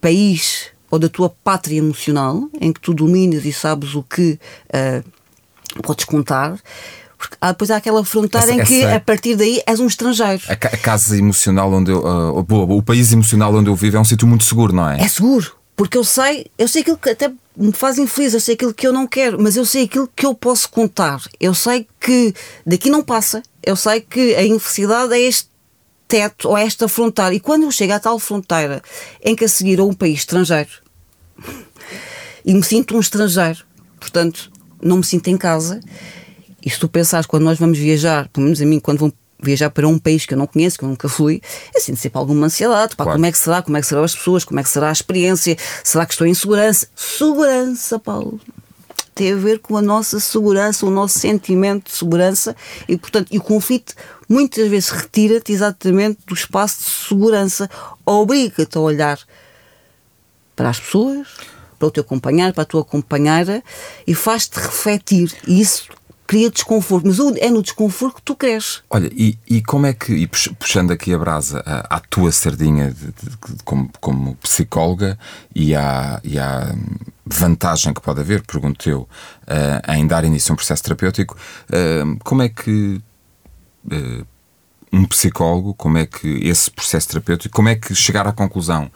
país 0.00 0.68
ou 0.90 0.98
da 0.98 1.08
tua 1.08 1.28
pátria 1.28 1.78
emocional, 1.78 2.48
em 2.60 2.72
que 2.72 2.80
tu 2.80 2.94
dominas 2.94 3.44
e 3.44 3.52
sabes 3.52 3.94
o 3.94 4.02
que 4.02 4.38
uh, 4.68 5.82
podes 5.82 6.04
contar. 6.04 6.56
Porque 7.18 7.36
há, 7.40 7.52
depois 7.52 7.70
há 7.70 7.76
aquela 7.76 8.04
fronteira 8.04 8.50
essa, 8.50 8.62
em 8.62 8.64
que 8.64 8.82
essa... 8.82 8.96
a 8.96 9.00
partir 9.00 9.36
daí 9.36 9.62
és 9.66 9.80
um 9.80 9.86
estrangeiro. 9.86 10.42
A, 10.48 10.52
a 10.52 10.76
casa 10.76 11.16
emocional 11.16 11.72
onde 11.72 11.90
eu. 11.90 12.00
Uh, 12.00 12.76
o 12.76 12.82
país 12.82 13.12
emocional 13.12 13.54
onde 13.54 13.70
eu 13.70 13.74
vivo 13.74 13.96
é 13.96 14.00
um 14.00 14.04
sítio 14.04 14.26
muito 14.26 14.44
seguro, 14.44 14.72
não 14.72 14.88
é? 14.88 15.00
É 15.00 15.08
seguro. 15.08 15.56
Porque 15.74 15.98
eu 15.98 16.04
sei, 16.04 16.46
eu 16.56 16.66
sei 16.66 16.80
aquilo 16.80 16.96
que 16.96 17.10
até 17.10 17.30
me 17.56 17.72
faz 17.72 17.98
infeliz, 17.98 18.32
eu 18.32 18.40
sei 18.40 18.54
aquilo 18.54 18.72
que 18.72 18.86
eu 18.86 18.92
não 18.92 19.06
quero, 19.06 19.40
mas 19.40 19.56
eu 19.56 19.64
sei 19.64 19.84
aquilo 19.84 20.08
que 20.14 20.24
eu 20.24 20.34
posso 20.34 20.70
contar. 20.70 21.20
Eu 21.38 21.54
sei 21.54 21.86
que 22.00 22.34
daqui 22.64 22.88
não 22.88 23.02
passa, 23.02 23.42
eu 23.62 23.76
sei 23.76 24.00
que 24.00 24.34
a 24.34 24.42
infelicidade 24.42 25.12
é 25.12 25.20
este 25.20 25.50
teto 26.08 26.48
ou 26.48 26.56
é 26.56 26.64
esta 26.64 26.88
fronteira. 26.88 27.34
E 27.34 27.40
quando 27.40 27.64
eu 27.64 27.70
chego 27.70 27.92
à 27.92 28.00
tal 28.00 28.18
fronteira 28.18 28.82
em 29.22 29.36
que 29.36 29.44
a 29.44 29.48
seguir 29.48 29.78
a 29.78 29.84
um 29.84 29.92
país 29.92 30.20
estrangeiro 30.20 30.70
e 32.44 32.54
me 32.54 32.62
sinto 32.62 32.96
um 32.96 33.00
estrangeiro, 33.00 33.58
portanto, 34.00 34.50
não 34.80 34.98
me 34.98 35.04
sinto 35.04 35.28
em 35.28 35.36
casa. 35.36 35.80
E 36.66 36.70
se 36.70 36.80
tu 36.80 36.88
pensares, 36.88 37.26
quando 37.26 37.44
nós 37.44 37.60
vamos 37.60 37.78
viajar, 37.78 38.28
pelo 38.30 38.42
menos 38.42 38.60
a 38.60 38.66
mim, 38.66 38.80
quando 38.80 38.98
vão 38.98 39.12
viajar 39.40 39.70
para 39.70 39.86
um 39.86 40.00
país 40.00 40.26
que 40.26 40.34
eu 40.34 40.38
não 40.38 40.48
conheço, 40.48 40.76
que 40.76 40.84
eu 40.84 40.88
nunca 40.88 41.08
fui, 41.08 41.40
eu 41.72 41.80
sinto 41.80 41.96
sempre 41.96 42.18
alguma 42.18 42.46
ansiedade. 42.46 42.96
Pá, 42.96 43.04
claro. 43.04 43.16
Como 43.16 43.26
é 43.26 43.30
que 43.30 43.38
será? 43.38 43.62
Como 43.62 43.76
é 43.76 43.80
que 43.80 43.86
serão 43.86 44.02
as 44.02 44.16
pessoas? 44.16 44.44
Como 44.44 44.58
é 44.58 44.64
que 44.64 44.68
será 44.68 44.88
a 44.88 44.92
experiência? 44.92 45.56
Será 45.84 46.04
que 46.04 46.12
estou 46.12 46.26
em 46.26 46.34
segurança? 46.34 46.88
Segurança, 46.96 48.00
Paulo. 48.00 48.40
Tem 49.14 49.32
a 49.32 49.36
ver 49.36 49.60
com 49.60 49.76
a 49.76 49.82
nossa 49.82 50.18
segurança, 50.18 50.84
o 50.84 50.90
nosso 50.90 51.20
sentimento 51.20 51.84
de 51.84 51.96
segurança 51.96 52.56
e, 52.88 52.96
portanto, 52.96 53.28
e 53.30 53.38
o 53.38 53.42
conflito 53.42 53.94
muitas 54.28 54.68
vezes 54.68 54.90
retira-te 54.90 55.52
exatamente 55.52 56.18
do 56.26 56.34
espaço 56.34 56.82
de 56.82 56.90
segurança, 57.08 57.70
obriga-te 58.04 58.76
a 58.76 58.80
olhar 58.80 59.20
para 60.56 60.70
as 60.70 60.80
pessoas, 60.80 61.28
para 61.78 61.86
o 61.86 61.90
teu 61.92 62.02
companheiro, 62.02 62.52
para 62.52 62.64
a 62.64 62.66
tua 62.66 62.84
companheira 62.84 63.62
e 64.04 64.14
faz-te 64.14 64.58
refletir. 64.58 65.32
E 65.46 65.60
isso 65.60 65.88
cria 66.26 66.50
desconforto, 66.50 67.06
mas 67.06 67.18
é 67.38 67.50
no 67.50 67.62
desconforto 67.62 68.16
que 68.16 68.22
tu 68.22 68.34
cresces. 68.34 68.82
Olha, 68.90 69.10
e, 69.14 69.38
e 69.46 69.62
como 69.62 69.86
é 69.86 69.92
que, 69.92 70.12
e 70.12 70.26
puxando 70.26 70.90
aqui 70.90 71.14
a 71.14 71.18
brasa 71.18 71.62
à, 71.64 71.96
à 71.96 72.00
tua 72.00 72.32
sardinha 72.32 72.90
de, 72.90 73.06
de, 73.06 73.30
de, 73.30 73.62
como, 73.64 73.90
como 74.00 74.34
psicóloga 74.36 75.18
e 75.54 75.74
à, 75.74 76.20
e 76.24 76.38
à 76.38 76.74
vantagem 77.24 77.94
que 77.94 78.00
pode 78.00 78.20
haver, 78.20 78.42
pergunto 78.42 78.88
eu, 78.88 79.00
uh, 79.00 79.92
em 79.92 80.06
dar 80.06 80.24
início 80.24 80.52
a 80.52 80.54
um 80.54 80.56
processo 80.56 80.82
terapêutico, 80.82 81.36
uh, 81.70 82.18
como 82.24 82.42
é 82.42 82.48
que 82.48 83.00
uh, 83.86 84.26
um 84.92 85.04
psicólogo, 85.06 85.74
como 85.74 85.98
é 85.98 86.06
que 86.06 86.28
esse 86.46 86.70
processo 86.70 87.08
terapêutico, 87.08 87.54
como 87.54 87.68
é 87.68 87.74
que 87.74 87.94
chegar 87.94 88.26
à 88.26 88.32
conclusão 88.32 88.90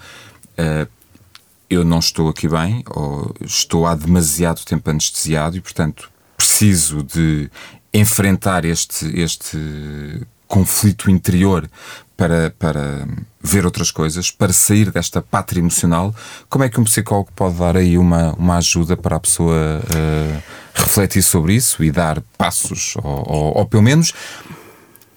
eu 1.71 1.85
não 1.85 2.01
estou 2.01 2.29
aqui 2.29 2.49
bem 2.49 2.83
ou 2.90 3.33
estou 3.40 3.87
há 3.87 3.95
demasiado 3.95 4.64
tempo 4.64 4.90
anestesiado 4.90 5.57
e, 5.57 5.61
portanto, 5.61 6.11
preciso 6.40 7.03
de 7.03 7.50
enfrentar 7.92 8.64
este, 8.64 9.05
este 9.20 10.26
conflito 10.48 11.11
interior 11.11 11.68
para, 12.16 12.50
para 12.59 13.07
ver 13.42 13.66
outras 13.66 13.90
coisas, 13.90 14.31
para 14.31 14.50
sair 14.50 14.90
desta 14.90 15.20
pátria 15.20 15.61
emocional, 15.61 16.14
como 16.48 16.64
é 16.64 16.70
que 16.70 16.81
um 16.81 16.85
psicólogo 16.85 17.31
pode 17.37 17.57
dar 17.57 17.76
aí 17.76 17.98
uma, 17.98 18.33
uma 18.38 18.57
ajuda 18.57 18.96
para 18.96 19.16
a 19.16 19.20
pessoa 19.20 19.55
uh, 19.55 20.42
refletir 20.74 21.22
sobre 21.22 21.55
isso 21.55 21.85
e 21.85 21.90
dar 21.90 22.22
passos, 22.38 22.94
ou, 23.03 23.24
ou, 23.26 23.59
ou, 23.59 23.66
pelo 23.66 23.83
menos 23.83 24.14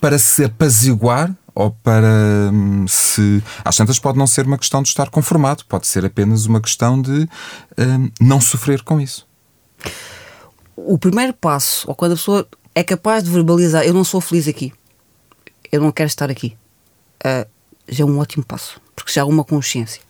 para 0.02 0.20
se 0.20 0.44
apaziguar 0.44 1.34
ou 1.56 1.72
para 1.72 2.52
um, 2.52 2.86
se. 2.86 3.42
Às 3.64 3.78
tantas 3.78 3.98
pode 3.98 4.18
não 4.18 4.28
ser 4.28 4.46
uma 4.46 4.58
questão 4.58 4.84
de 4.84 4.90
estar 4.90 5.10
conformado, 5.10 5.64
pode 5.70 5.88
ser 5.88 6.04
apenas 6.04 6.46
uma 6.48 6.60
questão 6.60 7.02
de 7.02 7.30
um, 7.78 8.12
não 8.20 8.42
sofrer 8.42 8.82
com 8.82 9.00
isso 9.00 9.26
o 10.76 10.98
primeiro 10.98 11.34
passo, 11.34 11.88
ou 11.88 11.96
quando 11.96 12.14
a 12.14 12.16
pessoa 12.16 12.48
é 12.74 12.84
capaz 12.84 13.24
de 13.24 13.30
verbalizar, 13.30 13.84
eu 13.84 13.94
não 13.94 14.04
sou 14.04 14.20
feliz 14.20 14.48
aqui, 14.48 14.74
eu 15.72 15.82
não 15.82 15.92
quero 15.92 16.08
estar 16.08 16.30
aqui, 16.30 16.58
uh, 17.26 17.48
já 17.88 18.04
é 18.04 18.08
um 18.08 18.20
ótimo 18.20 18.44
passo, 18.44 18.82
porque 18.96 19.12
já 19.12 19.22
há 19.22 19.26
uma 19.26 19.44
consciência. 19.44 20.02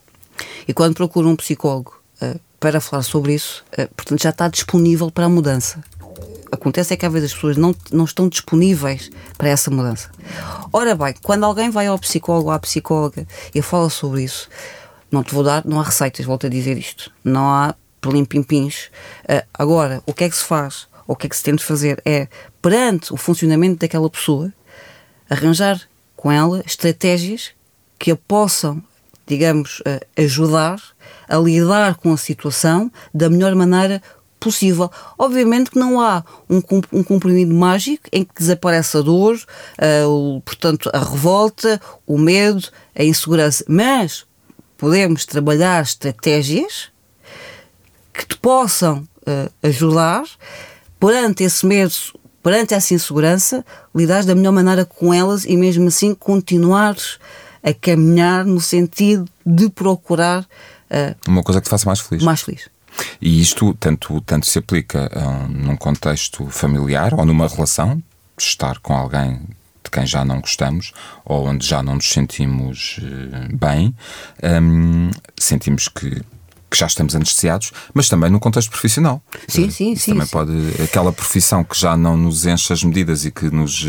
E 0.67 0.73
quando 0.73 0.95
procura 0.95 1.27
um 1.27 1.35
psicólogo 1.35 1.99
uh, 2.21 2.39
para 2.59 2.79
falar 2.79 3.03
sobre 3.03 3.33
isso, 3.33 3.63
uh, 3.73 3.87
portanto 3.95 4.21
já 4.21 4.29
está 4.29 4.47
disponível 4.47 5.11
para 5.11 5.25
a 5.25 5.29
mudança. 5.29 5.83
Acontece 6.51 6.93
é 6.93 6.97
que 6.97 7.05
às 7.05 7.11
vezes 7.11 7.31
as 7.31 7.35
pessoas 7.35 7.57
não, 7.57 7.75
não 7.91 8.05
estão 8.05 8.29
disponíveis 8.29 9.09
para 9.37 9.49
essa 9.49 9.71
mudança. 9.71 10.11
Ora 10.71 10.95
bem, 10.95 11.15
quando 11.23 11.43
alguém 11.45 11.71
vai 11.71 11.87
ao 11.87 11.97
psicólogo 11.97 12.49
ou 12.49 12.53
à 12.53 12.59
psicóloga 12.59 13.27
e 13.55 13.61
fala 13.61 13.89
sobre 13.89 14.23
isso, 14.23 14.47
não 15.11 15.23
te 15.23 15.33
vou 15.33 15.43
dar, 15.43 15.65
não 15.65 15.79
há 15.79 15.83
receitas, 15.83 16.25
volto 16.25 16.45
a 16.45 16.49
dizer 16.49 16.77
isto. 16.77 17.11
Não 17.23 17.49
há 17.49 17.75
pelim-pim-pins. 18.03 18.91
Uh, 19.23 19.45
agora, 19.53 20.03
o 20.05 20.13
que 20.13 20.25
é 20.25 20.29
que 20.29 20.35
se 20.35 20.43
faz? 20.43 20.87
Ou 21.07 21.13
o 21.13 21.17
que 21.17 21.25
é 21.27 21.29
que 21.29 21.35
se 21.35 21.43
tenta 21.43 21.63
fazer 21.63 22.01
é, 22.05 22.27
perante 22.61 23.13
o 23.13 23.17
funcionamento 23.17 23.79
daquela 23.79 24.09
pessoa, 24.09 24.53
arranjar 25.29 25.81
com 26.15 26.31
ela 26.31 26.61
estratégias 26.65 27.51
que 27.97 28.11
a 28.11 28.15
possam, 28.15 28.83
digamos, 29.25 29.79
uh, 29.79 30.21
ajudar 30.21 30.79
a 31.27 31.37
lidar 31.37 31.95
com 31.95 32.13
a 32.13 32.17
situação 32.17 32.91
da 33.13 33.29
melhor 33.29 33.55
maneira 33.55 34.01
possível. 34.39 34.91
Obviamente 35.17 35.71
que 35.71 35.79
não 35.79 36.01
há 36.01 36.23
um, 36.49 36.61
um 36.91 37.03
comprimido 37.03 37.53
mágico 37.53 38.03
em 38.11 38.25
que 38.25 38.33
desaparece 38.37 38.97
a 38.97 39.01
dor, 39.01 39.35
uh, 39.35 40.41
portanto, 40.41 40.89
a 40.93 40.99
revolta, 40.99 41.79
o 42.05 42.17
medo, 42.17 42.67
a 42.93 43.03
insegurança, 43.03 43.63
mas 43.67 44.25
podemos 44.77 45.25
trabalhar 45.25 45.81
estratégias 45.81 46.92
que 48.13 48.25
te 48.25 48.37
possam 48.37 49.07
uh, 49.27 49.51
ajudar 49.63 50.23
perante 50.99 51.43
esse 51.43 51.65
medo, 51.65 51.93
perante 52.41 52.73
essa 52.73 52.93
insegurança, 52.93 53.65
lidar 53.93 54.23
da 54.23 54.35
melhor 54.35 54.51
maneira 54.51 54.85
com 54.85 55.13
elas 55.13 55.45
e 55.45 55.57
mesmo 55.57 55.87
assim 55.87 56.13
continuares 56.13 57.17
a 57.63 57.73
caminhar 57.73 58.45
no 58.45 58.61
sentido 58.61 59.25
de 59.45 59.69
procurar 59.69 60.41
uh, 60.41 61.15
uma 61.27 61.43
coisa 61.43 61.59
que 61.59 61.65
te 61.65 61.69
faça 61.69 61.85
mais 61.85 61.99
feliz. 61.99 62.23
Mais 62.23 62.41
feliz. 62.41 62.69
E 63.19 63.41
isto 63.41 63.73
tanto, 63.73 64.21
tanto 64.21 64.45
se 64.45 64.59
aplica 64.59 65.09
uh, 65.15 65.51
num 65.51 65.75
contexto 65.75 66.45
familiar 66.47 67.13
ou 67.13 67.25
numa 67.25 67.47
relação, 67.47 68.01
estar 68.37 68.79
com 68.79 68.93
alguém 68.93 69.41
de 69.83 69.89
quem 69.91 70.05
já 70.05 70.23
não 70.23 70.39
gostamos 70.39 70.93
ou 71.25 71.47
onde 71.47 71.65
já 71.65 71.81
não 71.81 71.95
nos 71.95 72.09
sentimos 72.09 72.99
bem, 73.53 73.93
um, 74.61 75.11
sentimos 75.37 75.87
que, 75.87 76.21
que 76.73 76.79
já 76.79 76.87
estamos 76.87 77.15
anestesiados, 77.15 77.71
mas 77.93 78.09
também 78.09 78.31
no 78.31 78.39
contexto 78.39 78.71
profissional. 78.71 79.21
Sim, 79.47 79.69
sim, 79.69 79.95
sim. 79.95 80.13
Também 80.13 80.25
sim. 80.25 80.31
pode 80.31 80.51
aquela 80.83 81.13
profissão 81.13 81.63
que 81.63 81.79
já 81.79 81.95
não 81.95 82.17
nos 82.17 82.47
enche 82.47 82.73
as 82.73 82.83
medidas 82.83 83.25
e 83.25 83.31
que 83.31 83.45
nos 83.51 83.85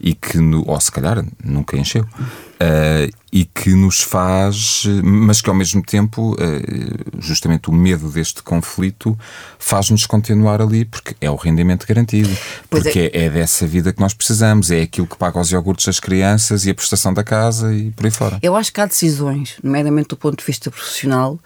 e 0.00 0.14
que 0.14 0.38
no, 0.38 0.66
ou 0.66 0.80
se 0.80 0.90
calhar 0.90 1.22
nunca 1.44 1.76
encheu 1.76 2.02
uh, 2.02 3.14
e 3.30 3.44
que 3.44 3.74
nos 3.74 4.00
faz, 4.00 4.84
mas 5.02 5.42
que 5.42 5.50
ao 5.50 5.54
mesmo 5.54 5.82
tempo 5.82 6.32
uh, 6.32 7.20
justamente 7.20 7.68
o 7.68 7.72
medo 7.72 8.08
deste 8.08 8.42
conflito 8.42 9.18
faz-nos 9.58 10.06
continuar 10.06 10.62
ali 10.62 10.86
porque 10.86 11.14
é 11.20 11.30
o 11.30 11.36
rendimento 11.36 11.86
garantido, 11.86 12.34
pois 12.70 12.84
porque 12.84 13.10
é. 13.12 13.24
é 13.24 13.30
dessa 13.30 13.66
vida 13.66 13.92
que 13.92 14.00
nós 14.00 14.14
precisamos, 14.14 14.70
é 14.70 14.80
aquilo 14.80 15.06
que 15.06 15.18
paga 15.18 15.38
os 15.38 15.52
iogurtes 15.52 15.84
das 15.84 16.00
crianças 16.00 16.64
e 16.64 16.70
a 16.70 16.74
prestação 16.74 17.12
da 17.12 17.22
casa 17.22 17.74
e 17.74 17.90
por 17.90 18.06
aí 18.06 18.10
fora. 18.10 18.38
Eu 18.40 18.56
acho 18.56 18.72
que 18.72 18.80
há 18.80 18.86
decisões, 18.86 19.56
nomeadamente 19.62 20.08
do 20.08 20.16
ponto 20.16 20.38
de 20.38 20.44
vista 20.44 20.70
profissional 20.70 21.38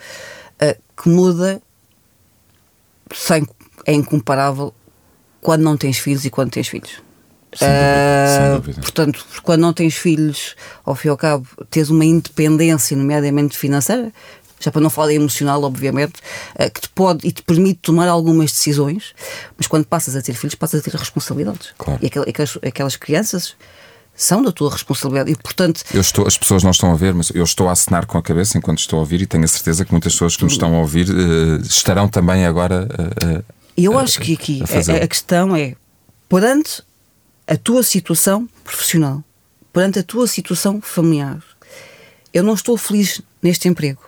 uh, 0.62 0.82
que 1.02 1.08
muda 1.08 1.60
sem, 3.14 3.46
é 3.86 3.92
incomparável 3.92 4.74
quando 5.40 5.62
não 5.62 5.76
tens 5.76 5.98
filhos 5.98 6.24
e 6.24 6.30
quando 6.30 6.50
tens 6.50 6.68
filhos. 6.68 7.02
Sem 7.54 7.66
dúvida, 7.68 8.28
sem 8.36 8.52
Uh, 8.52 8.56
dúvida. 8.56 8.80
portanto, 8.82 9.26
quando 9.42 9.60
não 9.62 9.72
tens 9.72 9.94
filhos, 9.94 10.54
ao 10.84 10.94
fim 10.94 11.08
e 11.08 11.10
ao 11.10 11.16
cabo, 11.16 11.46
tens 11.70 11.88
uma 11.88 12.04
independência, 12.04 12.94
nomeadamente 12.96 13.56
financeira, 13.56 14.12
já 14.60 14.70
para 14.70 14.80
não 14.82 14.90
falar 14.90 15.14
emocional, 15.14 15.62
obviamente, 15.62 16.20
uh, 16.60 16.70
que 16.70 16.80
te 16.82 16.88
pode 16.90 17.26
e 17.26 17.32
te 17.32 17.42
permite 17.42 17.80
tomar 17.80 18.08
algumas 18.08 18.52
decisões, 18.52 19.14
mas 19.56 19.66
quando 19.66 19.86
passas 19.86 20.14
a 20.16 20.20
ter 20.20 20.34
filhos, 20.34 20.56
passas 20.56 20.80
a 20.80 20.82
ter 20.84 20.94
responsabilidades. 20.94 21.72
Claro. 21.78 21.98
E 22.02 22.06
aquel- 22.08 22.24
aquelas, 22.28 22.58
aquelas 22.62 22.96
crianças 22.96 23.56
são 24.18 24.42
da 24.42 24.50
tua 24.50 24.70
responsabilidade 24.70 25.30
e, 25.30 25.36
portanto, 25.36 25.82
Eu 25.94 26.00
estou, 26.00 26.26
as 26.26 26.36
pessoas 26.36 26.64
não 26.64 26.72
estão 26.72 26.92
a 26.92 26.96
ver, 26.96 27.14
mas 27.14 27.30
eu 27.32 27.44
estou 27.44 27.68
a 27.68 27.72
assinar 27.72 28.04
com 28.04 28.18
a 28.18 28.22
cabeça 28.22 28.58
enquanto 28.58 28.80
estou 28.80 28.98
a 28.98 29.00
ouvir 29.00 29.22
e 29.22 29.26
tenho 29.26 29.44
a 29.44 29.48
certeza 29.48 29.84
que 29.84 29.92
muitas 29.92 30.12
pessoas 30.12 30.36
que 30.36 30.42
nos 30.42 30.54
estão 30.54 30.74
a 30.74 30.78
ouvir 30.80 31.08
eh, 31.08 31.62
estarão 31.62 32.08
também 32.08 32.44
agora 32.44 32.88
E 33.76 33.84
eu 33.84 33.96
acho 33.96 34.20
que 34.20 34.34
aqui 34.34 34.60
a 34.60 34.64
a, 34.64 34.66
fazê-lo. 34.66 35.02
a 35.04 35.06
questão 35.06 35.54
é 35.56 35.76
perante 36.28 36.82
a 37.46 37.56
tua 37.56 37.82
situação 37.84 38.48
profissional, 38.64 39.22
perante 39.72 40.00
a 40.00 40.02
tua 40.02 40.26
situação 40.26 40.80
familiar, 40.82 41.38
eu 42.34 42.42
não 42.42 42.54
estou 42.54 42.76
feliz 42.76 43.22
neste 43.42 43.68
emprego. 43.68 44.02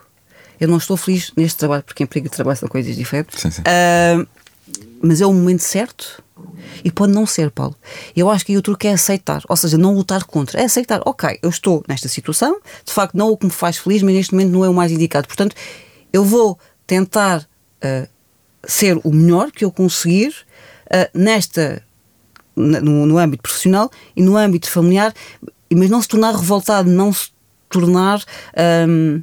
Eu 0.60 0.68
não 0.68 0.76
estou 0.76 0.94
feliz 0.96 1.32
neste 1.36 1.56
trabalho, 1.56 1.82
porque 1.84 2.02
emprego 2.02 2.26
e 2.26 2.30
trabalho 2.30 2.58
são 2.58 2.68
coisas 2.68 2.94
diferentes. 2.94 3.40
Sim, 3.40 3.50
sim. 3.50 3.62
Ah, 3.64 4.26
mas 5.02 5.20
é 5.22 5.26
o 5.26 5.32
momento 5.32 5.60
certo 5.60 6.22
e 6.84 6.90
pode 6.90 7.12
não 7.12 7.26
ser, 7.26 7.50
Paulo. 7.50 7.74
Eu 8.16 8.30
acho 8.30 8.44
que 8.44 8.56
o 8.56 8.62
truque 8.62 8.88
é 8.88 8.92
aceitar, 8.92 9.42
ou 9.48 9.56
seja, 9.56 9.76
não 9.76 9.94
lutar 9.94 10.24
contra, 10.24 10.60
é 10.60 10.64
aceitar. 10.64 11.00
Ok, 11.04 11.38
eu 11.42 11.50
estou 11.50 11.84
nesta 11.88 12.08
situação, 12.08 12.60
de 12.84 12.92
facto 12.92 13.16
não 13.16 13.28
é 13.28 13.30
o 13.30 13.36
que 13.36 13.46
me 13.46 13.52
faz 13.52 13.76
feliz, 13.76 14.02
mas 14.02 14.14
neste 14.14 14.32
momento 14.32 14.50
não 14.50 14.64
é 14.64 14.68
o 14.68 14.74
mais 14.74 14.92
indicado. 14.92 15.26
Portanto, 15.26 15.54
eu 16.12 16.24
vou 16.24 16.58
tentar 16.86 17.46
ah, 17.82 18.08
ser 18.64 18.98
o 19.04 19.12
melhor 19.12 19.50
que 19.50 19.64
eu 19.64 19.70
conseguir 19.70 20.34
ah, 20.90 21.08
nesta 21.14 21.82
no, 22.56 23.06
no 23.06 23.18
âmbito 23.18 23.42
profissional 23.42 23.90
e 24.14 24.22
no 24.22 24.36
âmbito 24.36 24.70
familiar, 24.70 25.14
mas 25.72 25.88
não 25.88 26.02
se 26.02 26.08
tornar 26.08 26.34
revoltado, 26.34 26.90
não 26.90 27.12
se 27.12 27.30
tornar 27.68 28.22
hum, 28.88 29.22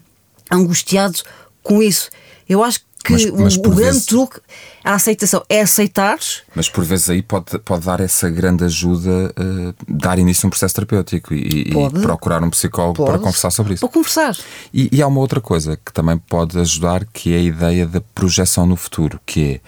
angustiado 0.50 1.20
com 1.62 1.84
isso. 1.84 2.10
Eu 2.48 2.64
acho 2.64 2.80
que 2.80 2.87
Mas- 3.14 3.26
mas 3.32 3.56
o, 3.58 3.62
grande 3.62 3.76
vezes- 3.82 4.06
truque, 4.06 4.40
a 4.84 4.94
aceitação, 4.96 5.44
é 5.50 5.62
aceitares 5.62 6.42
Mas 6.56 6.70
por 6.70 6.84
vezes 6.84 7.10
aí 7.10 7.22
pode, 7.22 7.58
pode 7.60 7.86
dar 7.86 8.00
essa 8.00 8.30
grande 8.30 8.64
ajuda, 8.64 9.34
eh, 9.36 9.74
dar 9.88 10.18
início 10.20 10.46
a 10.46 10.48
um 10.48 10.50
processo 10.50 10.74
terapêutico 10.76 11.34
e, 11.34 11.70
e 11.72 12.02
procurar 12.02 12.44
um 12.44 12.50
psicólogo 12.50 12.96
para 13.04 13.14
Pode. 13.14 13.24
conversar 13.24 13.52
sobre 13.52 13.74
isso. 13.74 13.82
para 13.86 13.94
conversar. 13.94 14.36
E, 14.74 14.90
e 14.92 15.02
há 15.02 15.08
uma 15.08 15.20
outra 15.20 15.40
coisa 15.42 15.78
que 15.78 15.92
também 15.94 16.18
pode 16.18 16.58
ajudar, 16.60 17.06
que 17.06 17.34
é 17.34 17.38
a 17.38 17.42
ideia 17.42 17.86
da 17.86 18.02
projeção 18.02 18.66
no 18.66 18.76
futuro, 18.76 19.20
que 19.26 19.54
é 19.56 19.62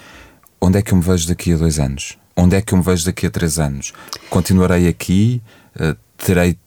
onde 0.62 0.78
é 0.78 0.82
que 0.82 0.92
eu 0.94 0.98
me 0.98 1.04
vejo 1.04 1.28
daqui 1.28 1.54
a 1.54 1.58
dois 1.58 1.80
anos? 1.80 2.18
Onde 2.36 2.56
é 2.56 2.62
que 2.62 2.74
eu 2.74 2.78
me 2.78 2.84
vejo 2.84 3.06
daqui 3.06 3.26
a 3.26 3.30
três 3.30 3.60
anos? 3.60 3.92
Continuarei 4.30 4.88
aqui? 4.88 5.42
Eh, 5.80 5.96
terei, 6.18 6.58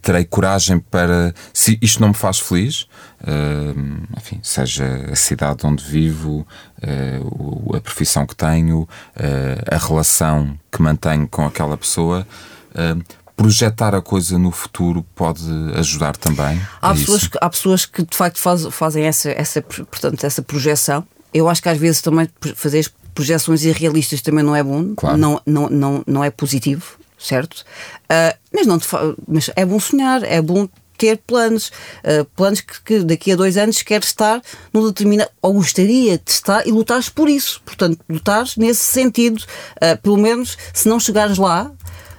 terei 0.00 0.24
coragem 0.24 0.78
para. 0.78 1.34
Se 1.52 1.78
isto 1.82 2.00
não 2.00 2.08
me 2.08 2.14
faz 2.14 2.38
feliz, 2.38 2.86
eh, 3.26 3.74
enfim, 4.18 4.40
seja 4.42 5.08
a 5.10 5.16
cidade 5.16 5.66
onde 5.66 5.82
vivo, 5.84 6.46
eh, 6.80 7.20
o- 7.22 7.74
a 7.76 7.80
profissão 7.80 8.26
que 8.26 8.34
tenho, 8.34 8.88
eh, 9.16 9.62
a 9.70 9.76
relação 9.78 10.58
que 10.70 10.82
mantenho 10.82 11.26
com 11.28 11.44
aquela 11.46 11.76
pessoa. 11.76 12.26
eh, 12.74 12.96
Projetar 13.34 13.94
a 13.94 14.00
coisa 14.02 14.38
no 14.38 14.50
futuro 14.52 15.04
pode 15.16 15.42
ajudar 15.76 16.16
também. 16.16 16.60
Há 16.82 16.92
pessoas, 16.94 17.26
que, 17.26 17.38
há 17.40 17.48
pessoas 17.50 17.86
que 17.86 18.02
de 18.04 18.16
facto 18.16 18.38
faz, 18.38 18.66
fazem 18.70 19.04
essa, 19.04 19.30
essa, 19.30 19.60
portanto, 19.62 20.22
essa 20.22 20.42
projeção. 20.42 21.04
Eu 21.32 21.48
acho 21.48 21.62
que 21.62 21.68
às 21.68 21.78
vezes 21.78 22.02
também 22.02 22.28
fazer 22.54 22.88
projeções 23.14 23.64
irrealistas 23.64 24.20
também 24.20 24.44
não 24.44 24.54
é 24.54 24.62
bom, 24.62 24.94
Claro. 24.94 25.16
não, 25.16 25.40
não, 25.46 25.68
não, 25.70 26.04
não 26.06 26.22
é 26.22 26.30
positivo, 26.30 26.84
certo? 27.22 27.64
Ah, 28.08 28.36
mas, 28.52 28.66
não 28.66 28.78
mas 29.26 29.50
é 29.56 29.64
bom 29.64 29.78
sonhar, 29.80 30.22
é 30.24 30.40
bom 30.40 30.68
ter 30.98 31.18
planos, 31.18 31.72
ah, 32.04 32.26
planos 32.36 32.60
que, 32.60 32.82
que 32.82 32.98
daqui 33.00 33.32
a 33.32 33.36
dois 33.36 33.56
anos 33.56 33.82
queres 33.82 34.08
estar 34.08 34.40
no 34.72 34.86
determinado, 34.88 35.30
ou 35.40 35.54
gostaria 35.54 36.18
de 36.18 36.30
estar 36.30 36.66
e 36.66 36.70
lutares 36.70 37.08
por 37.08 37.28
isso. 37.28 37.60
Portanto, 37.64 37.98
lutares 38.08 38.56
nesse 38.56 38.82
sentido, 38.82 39.42
ah, 39.80 39.96
pelo 39.96 40.16
menos 40.16 40.56
se 40.72 40.88
não 40.88 41.00
chegares 41.00 41.38
lá, 41.38 41.70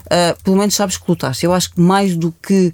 Uh, 0.04 0.38
pelo 0.44 0.58
menos 0.58 0.76
sabes 0.76 0.98
que 0.98 1.06
lutaste. 1.08 1.46
Eu 1.46 1.54
acho 1.54 1.74
que 1.74 1.82
mais 1.82 2.16
do 2.16 2.32
que 2.32 2.68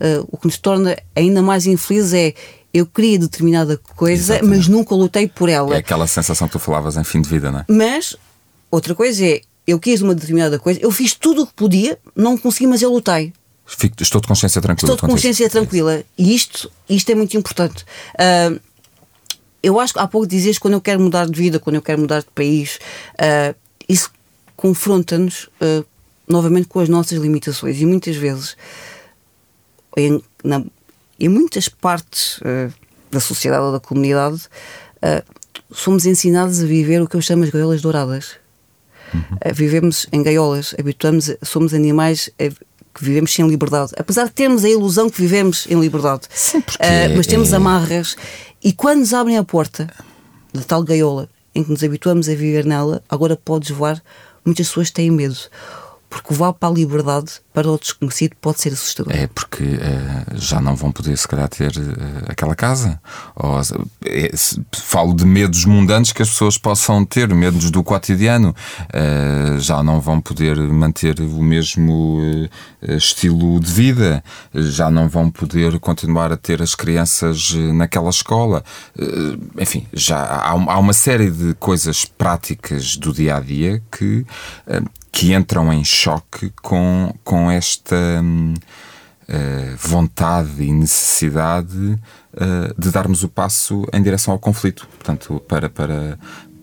uh, 0.00 0.26
o 0.30 0.38
que 0.38 0.46
nos 0.46 0.56
torna 0.56 0.96
ainda 1.14 1.42
mais 1.42 1.66
infelizes 1.66 2.14
é 2.14 2.34
eu 2.72 2.86
queria 2.86 3.18
determinada 3.18 3.78
coisa, 3.96 4.34
Exatamente. 4.34 4.56
mas 4.56 4.68
nunca 4.68 4.94
lutei 4.94 5.26
por 5.26 5.48
ela. 5.48 5.74
É 5.74 5.78
aquela 5.78 6.06
sensação 6.06 6.46
que 6.46 6.52
tu 6.52 6.58
falavas 6.58 6.96
em 6.96 7.04
fim 7.04 7.20
de 7.20 7.28
vida, 7.28 7.50
não 7.50 7.60
é? 7.60 7.64
Mas 7.68 8.16
outra 8.70 8.94
coisa 8.94 9.24
é 9.26 9.40
eu 9.66 9.78
quis 9.80 10.00
uma 10.02 10.14
determinada 10.14 10.58
coisa, 10.58 10.78
eu 10.82 10.90
fiz 10.90 11.12
tudo 11.14 11.42
o 11.42 11.46
que 11.46 11.52
podia, 11.54 11.98
não 12.14 12.36
consegui, 12.38 12.66
mas 12.66 12.82
eu 12.82 12.90
lutei. 12.92 13.32
Fico- 13.66 14.00
estou 14.02 14.20
de 14.20 14.28
consciência 14.28 14.62
tranquila. 14.62 14.92
Estou 14.94 15.08
de 15.08 15.12
consciência 15.12 15.50
tranquila. 15.50 16.04
E 16.16 16.34
isto, 16.34 16.70
isto 16.88 17.10
é 17.10 17.14
muito 17.16 17.36
importante. 17.36 17.84
Uh, 18.14 18.60
eu 19.62 19.80
acho 19.80 19.92
que 19.92 19.98
há 19.98 20.06
pouco 20.06 20.26
dizias 20.26 20.56
quando 20.58 20.74
eu 20.74 20.80
quero 20.80 21.00
mudar 21.00 21.26
de 21.26 21.36
vida, 21.36 21.58
quando 21.58 21.74
eu 21.76 21.82
quero 21.82 22.00
mudar 22.00 22.20
de 22.20 22.26
país, 22.32 22.78
uh, 23.14 23.54
isso 23.88 24.10
confronta-nos 24.56 25.48
uh, 25.60 25.84
novamente 26.28 26.68
com 26.68 26.78
as 26.78 26.88
nossas 26.88 27.18
limitações. 27.18 27.80
E 27.80 27.84
muitas 27.86 28.14
vezes, 28.14 28.56
em, 29.96 30.22
na- 30.44 30.62
em 31.18 31.28
muitas 31.28 31.68
partes 31.68 32.38
da 33.10 33.18
sociedade 33.20 33.62
ou 33.64 33.72
da 33.72 33.80
comunidade, 33.80 34.42
somos 35.72 36.04
ensinados 36.04 36.60
a 36.60 36.66
viver 36.66 37.00
o 37.00 37.08
que 37.08 37.16
eu 37.16 37.22
chamo 37.22 37.42
as 37.44 37.50
gaiolas 37.50 37.80
douradas. 37.80 38.32
Uh, 39.14 39.54
vivemos 39.54 40.06
em 40.12 40.22
gaiolas, 40.22 40.74
habituamos, 40.78 41.30
somos 41.42 41.72
animais 41.74 42.28
uh, 42.40 42.54
que 42.94 43.04
vivemos 43.04 43.32
sem 43.32 43.46
liberdade. 43.48 43.92
Apesar 43.96 44.24
de 44.24 44.32
termos 44.32 44.64
a 44.64 44.68
ilusão 44.68 45.08
que 45.10 45.20
vivemos 45.20 45.66
em 45.68 45.78
liberdade, 45.80 46.22
Sim, 46.30 46.60
porque 46.60 46.82
Uh, 46.82 47.16
mas 47.16 47.26
temos 47.26 47.52
é- 47.52 47.56
amarras. 47.56 48.16
E 48.62 48.72
quando 48.72 49.00
nos 49.00 49.12
abrem 49.14 49.36
a 49.38 49.44
porta 49.44 49.88
da 50.52 50.62
tal 50.62 50.82
gaiola 50.82 51.28
em 51.54 51.62
que 51.62 51.70
nos 51.70 51.82
habituamos 51.84 52.28
a 52.28 52.34
viver 52.34 52.64
nela, 52.64 53.02
agora 53.08 53.36
podes 53.36 53.70
voar, 53.70 54.02
muitas 54.44 54.68
pessoas 54.68 54.90
têm 54.90 55.10
medo. 55.10 55.36
Porque 56.16 56.32
o 56.32 56.36
vá 56.36 56.50
para 56.50 56.70
a 56.70 56.72
liberdade, 56.72 57.32
para 57.52 57.70
o 57.70 57.78
desconhecido, 57.78 58.34
pode 58.40 58.58
ser 58.60 58.72
assustador. 58.72 59.14
É 59.14 59.26
porque 59.26 59.64
uh, 59.64 60.36
já 60.36 60.62
não 60.62 60.74
vão 60.74 60.90
poder, 60.90 61.16
se 61.18 61.28
calhar, 61.28 61.46
ter 61.46 61.70
uh, 61.76 62.24
aquela 62.26 62.54
casa. 62.54 62.98
Ou, 63.34 63.60
é, 64.06 64.30
falo 64.72 65.14
de 65.14 65.26
medos 65.26 65.66
mundanos 65.66 66.12
que 66.12 66.22
as 66.22 66.30
pessoas 66.30 66.56
possam 66.56 67.04
ter, 67.04 67.28
medos 67.34 67.70
do 67.70 67.84
cotidiano. 67.84 68.54
Uh, 68.94 69.58
já 69.60 69.82
não 69.82 70.00
vão 70.00 70.18
poder 70.18 70.56
manter 70.56 71.20
o 71.20 71.42
mesmo 71.42 72.48
estilo 72.82 73.60
de 73.60 73.70
vida, 73.70 74.24
já 74.54 74.90
não 74.90 75.08
vão 75.08 75.30
poder 75.30 75.78
continuar 75.78 76.32
a 76.32 76.36
ter 76.36 76.62
as 76.62 76.74
crianças 76.74 77.52
naquela 77.74 78.10
escola. 78.10 78.64
enfim, 79.58 79.86
já 79.92 80.18
há, 80.18 80.50
há 80.50 80.78
uma 80.78 80.92
série 80.92 81.30
de 81.30 81.54
coisas 81.54 82.04
práticas 82.04 82.96
do 82.96 83.12
dia 83.12 83.36
a 83.36 83.40
dia 83.40 83.82
que 83.90 84.24
que 85.16 85.32
entram 85.32 85.72
em 85.72 85.82
choque 85.82 86.52
com, 86.60 87.10
com 87.24 87.50
esta 87.50 87.96
uh, 87.96 89.76
vontade 89.78 90.62
e 90.62 90.70
necessidade 90.70 91.74
uh, 91.74 91.98
de 92.78 92.90
darmos 92.90 93.22
o 93.22 93.28
passo 93.28 93.86
em 93.94 94.02
direção 94.02 94.34
ao 94.34 94.38
conflito. 94.38 94.86
Portanto, 94.86 95.42
para, 95.48 95.70
para, 95.70 96.18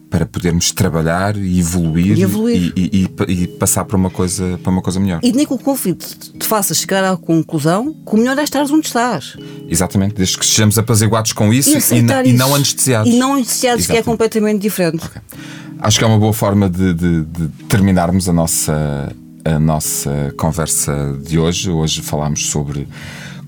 para 0.08 0.28
podermos 0.28 0.72
trabalhar 0.72 1.36
e 1.36 1.60
evoluir, 1.60 2.16
e, 2.16 2.22
evoluir. 2.22 2.74
E, 2.76 3.10
e, 3.28 3.34
e, 3.34 3.48
passar 3.48 3.86
para 3.86 3.98
uma, 3.98 4.12
coisa, 4.12 4.60
para 4.62 4.72
uma 4.72 4.84
coisa 4.84 5.00
melhor. 5.00 5.20
E 5.24 5.32
nem 5.32 5.48
que 5.48 5.54
o 5.54 5.58
conflito 5.58 6.06
te 6.38 6.46
faça 6.46 6.76
chegar 6.76 7.04
à 7.04 7.18
conclusão 7.18 7.92
que 7.92 8.14
o 8.14 8.18
melhor 8.20 8.38
é 8.38 8.44
estar 8.44 8.62
onde 8.62 8.86
estás. 8.86 9.36
Exatamente, 9.68 10.14
desde 10.14 10.38
que 10.38 10.46
estejamos 10.46 10.78
apaziguados 10.78 11.34
com 11.34 11.52
isso 11.52 11.76
e, 11.92 11.98
e, 11.98 12.34
não 12.34 12.54
anestesiados. 12.54 13.12
E 13.12 13.18
não 13.18 13.34
anestesiados, 13.34 13.86
Exatamente. 13.86 14.04
que 14.04 14.10
é 14.10 14.12
completamente 14.12 14.62
diferente. 14.62 15.04
Okay. 15.04 15.22
Acho 15.84 16.00
que 16.00 16.06
é 16.06 16.08
uma 16.08 16.18
boa 16.18 16.32
forma 16.32 16.70
de, 16.70 16.94
de, 16.94 17.26
de 17.26 17.48
terminarmos 17.68 18.30
a 18.30 18.34
nossa, 18.34 19.14
a 19.44 19.60
nossa 19.60 20.34
conversa 20.38 21.20
de 21.22 21.38
hoje. 21.38 21.70
Hoje 21.70 22.02
falámos 22.02 22.46
sobre 22.46 22.88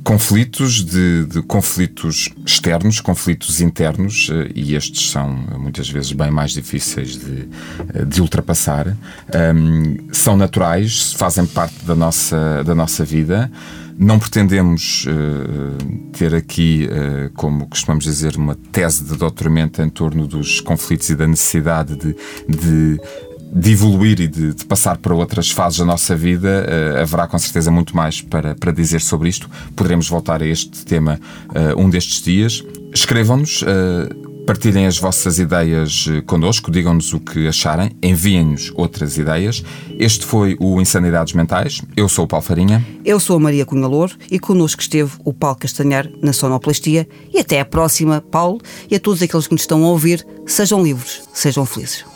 conflitos, 0.03 0.83
de, 0.83 1.25
de, 1.27 1.41
conflitos 1.41 2.27
externos, 2.45 2.99
conflitos 2.99 3.61
internos, 3.61 4.29
eh, 4.29 4.51
e 4.53 4.75
estes 4.75 5.11
são 5.11 5.29
muitas 5.57 5.89
vezes 5.89 6.11
bem 6.11 6.29
mais 6.29 6.51
difíceis 6.51 7.17
de, 7.17 7.47
eh, 7.93 8.03
de 8.03 8.21
ultrapassar. 8.21 8.97
Um, 9.55 10.09
são 10.11 10.35
naturais, 10.35 11.13
fazem 11.13 11.45
parte 11.45 11.85
da 11.85 11.95
nossa, 11.95 12.63
da 12.65 12.75
nossa 12.75 13.05
vida. 13.05 13.49
Não 13.97 14.19
pretendemos 14.19 15.05
uh, 15.05 16.11
ter 16.11 16.35
aqui, 16.35 16.87
uh, 16.89 17.31
como 17.33 17.67
costumamos 17.67 18.03
dizer, 18.03 18.35
uma 18.35 18.55
tese 18.71 19.03
de 19.03 19.15
doutoramento 19.15 19.81
em 19.81 19.89
torno 19.89 20.27
dos 20.27 20.59
conflitos 20.59 21.09
e 21.09 21.15
da 21.15 21.27
necessidade 21.27 21.95
de, 21.95 22.15
de 22.47 22.99
de 23.55 23.71
evoluir 23.71 24.19
e 24.19 24.27
de, 24.27 24.53
de, 24.53 24.65
passar 24.65 24.97
para 24.97 25.15
outras 25.15 25.49
fases 25.49 25.79
da 25.79 25.85
nossa 25.85 26.13
vida, 26.13 26.65
uh, 26.67 27.01
haverá 27.01 27.25
com 27.25 27.39
certeza 27.39 27.71
muito 27.71 27.95
mais 27.95 28.21
para, 28.21 28.53
para 28.53 28.71
dizer 28.71 28.99
sobre 28.99 29.29
isto. 29.29 29.49
Poderemos 29.73 30.09
voltar 30.09 30.41
a 30.41 30.45
este 30.45 30.83
tema 30.83 31.19
uh, 31.49 31.79
um 31.79 31.89
destes 31.89 32.21
dias. 32.21 32.61
Escrevam-nos. 32.93 33.61
Uh, 33.61 34.24
Partilhem 34.45 34.85
as 34.85 34.99
vossas 34.99 35.39
ideias 35.39 36.05
connosco, 36.27 36.69
digam-nos 36.69 37.11
o 37.13 37.19
que 37.19 37.47
acharem, 37.47 37.91
enviem-nos 38.01 38.71
outras 38.75 39.17
ideias. 39.17 39.63
Este 39.97 40.23
foi 40.23 40.55
o 40.59 40.79
Insanidades 40.79 41.33
Mentais. 41.33 41.81
Eu 41.97 42.07
sou 42.07 42.25
o 42.25 42.27
Paulo 42.27 42.45
Farinha. 42.45 42.85
Eu 43.03 43.19
sou 43.19 43.37
a 43.37 43.39
Maria 43.39 43.65
Cunha 43.65 43.87
Louro 43.87 44.15
e 44.29 44.37
connosco 44.37 44.81
esteve 44.81 45.13
o 45.23 45.33
Paulo 45.33 45.57
Castanhar 45.57 46.07
na 46.21 46.31
Sonoplastia. 46.31 47.07
E 47.33 47.39
até 47.39 47.59
à 47.59 47.65
próxima, 47.65 48.21
Paulo, 48.21 48.61
e 48.89 48.95
a 48.95 48.99
todos 48.99 49.21
aqueles 49.21 49.47
que 49.47 49.53
nos 49.53 49.63
estão 49.63 49.83
a 49.83 49.87
ouvir, 49.87 50.25
sejam 50.45 50.83
livres, 50.83 51.23
sejam 51.33 51.65
felizes. 51.65 52.14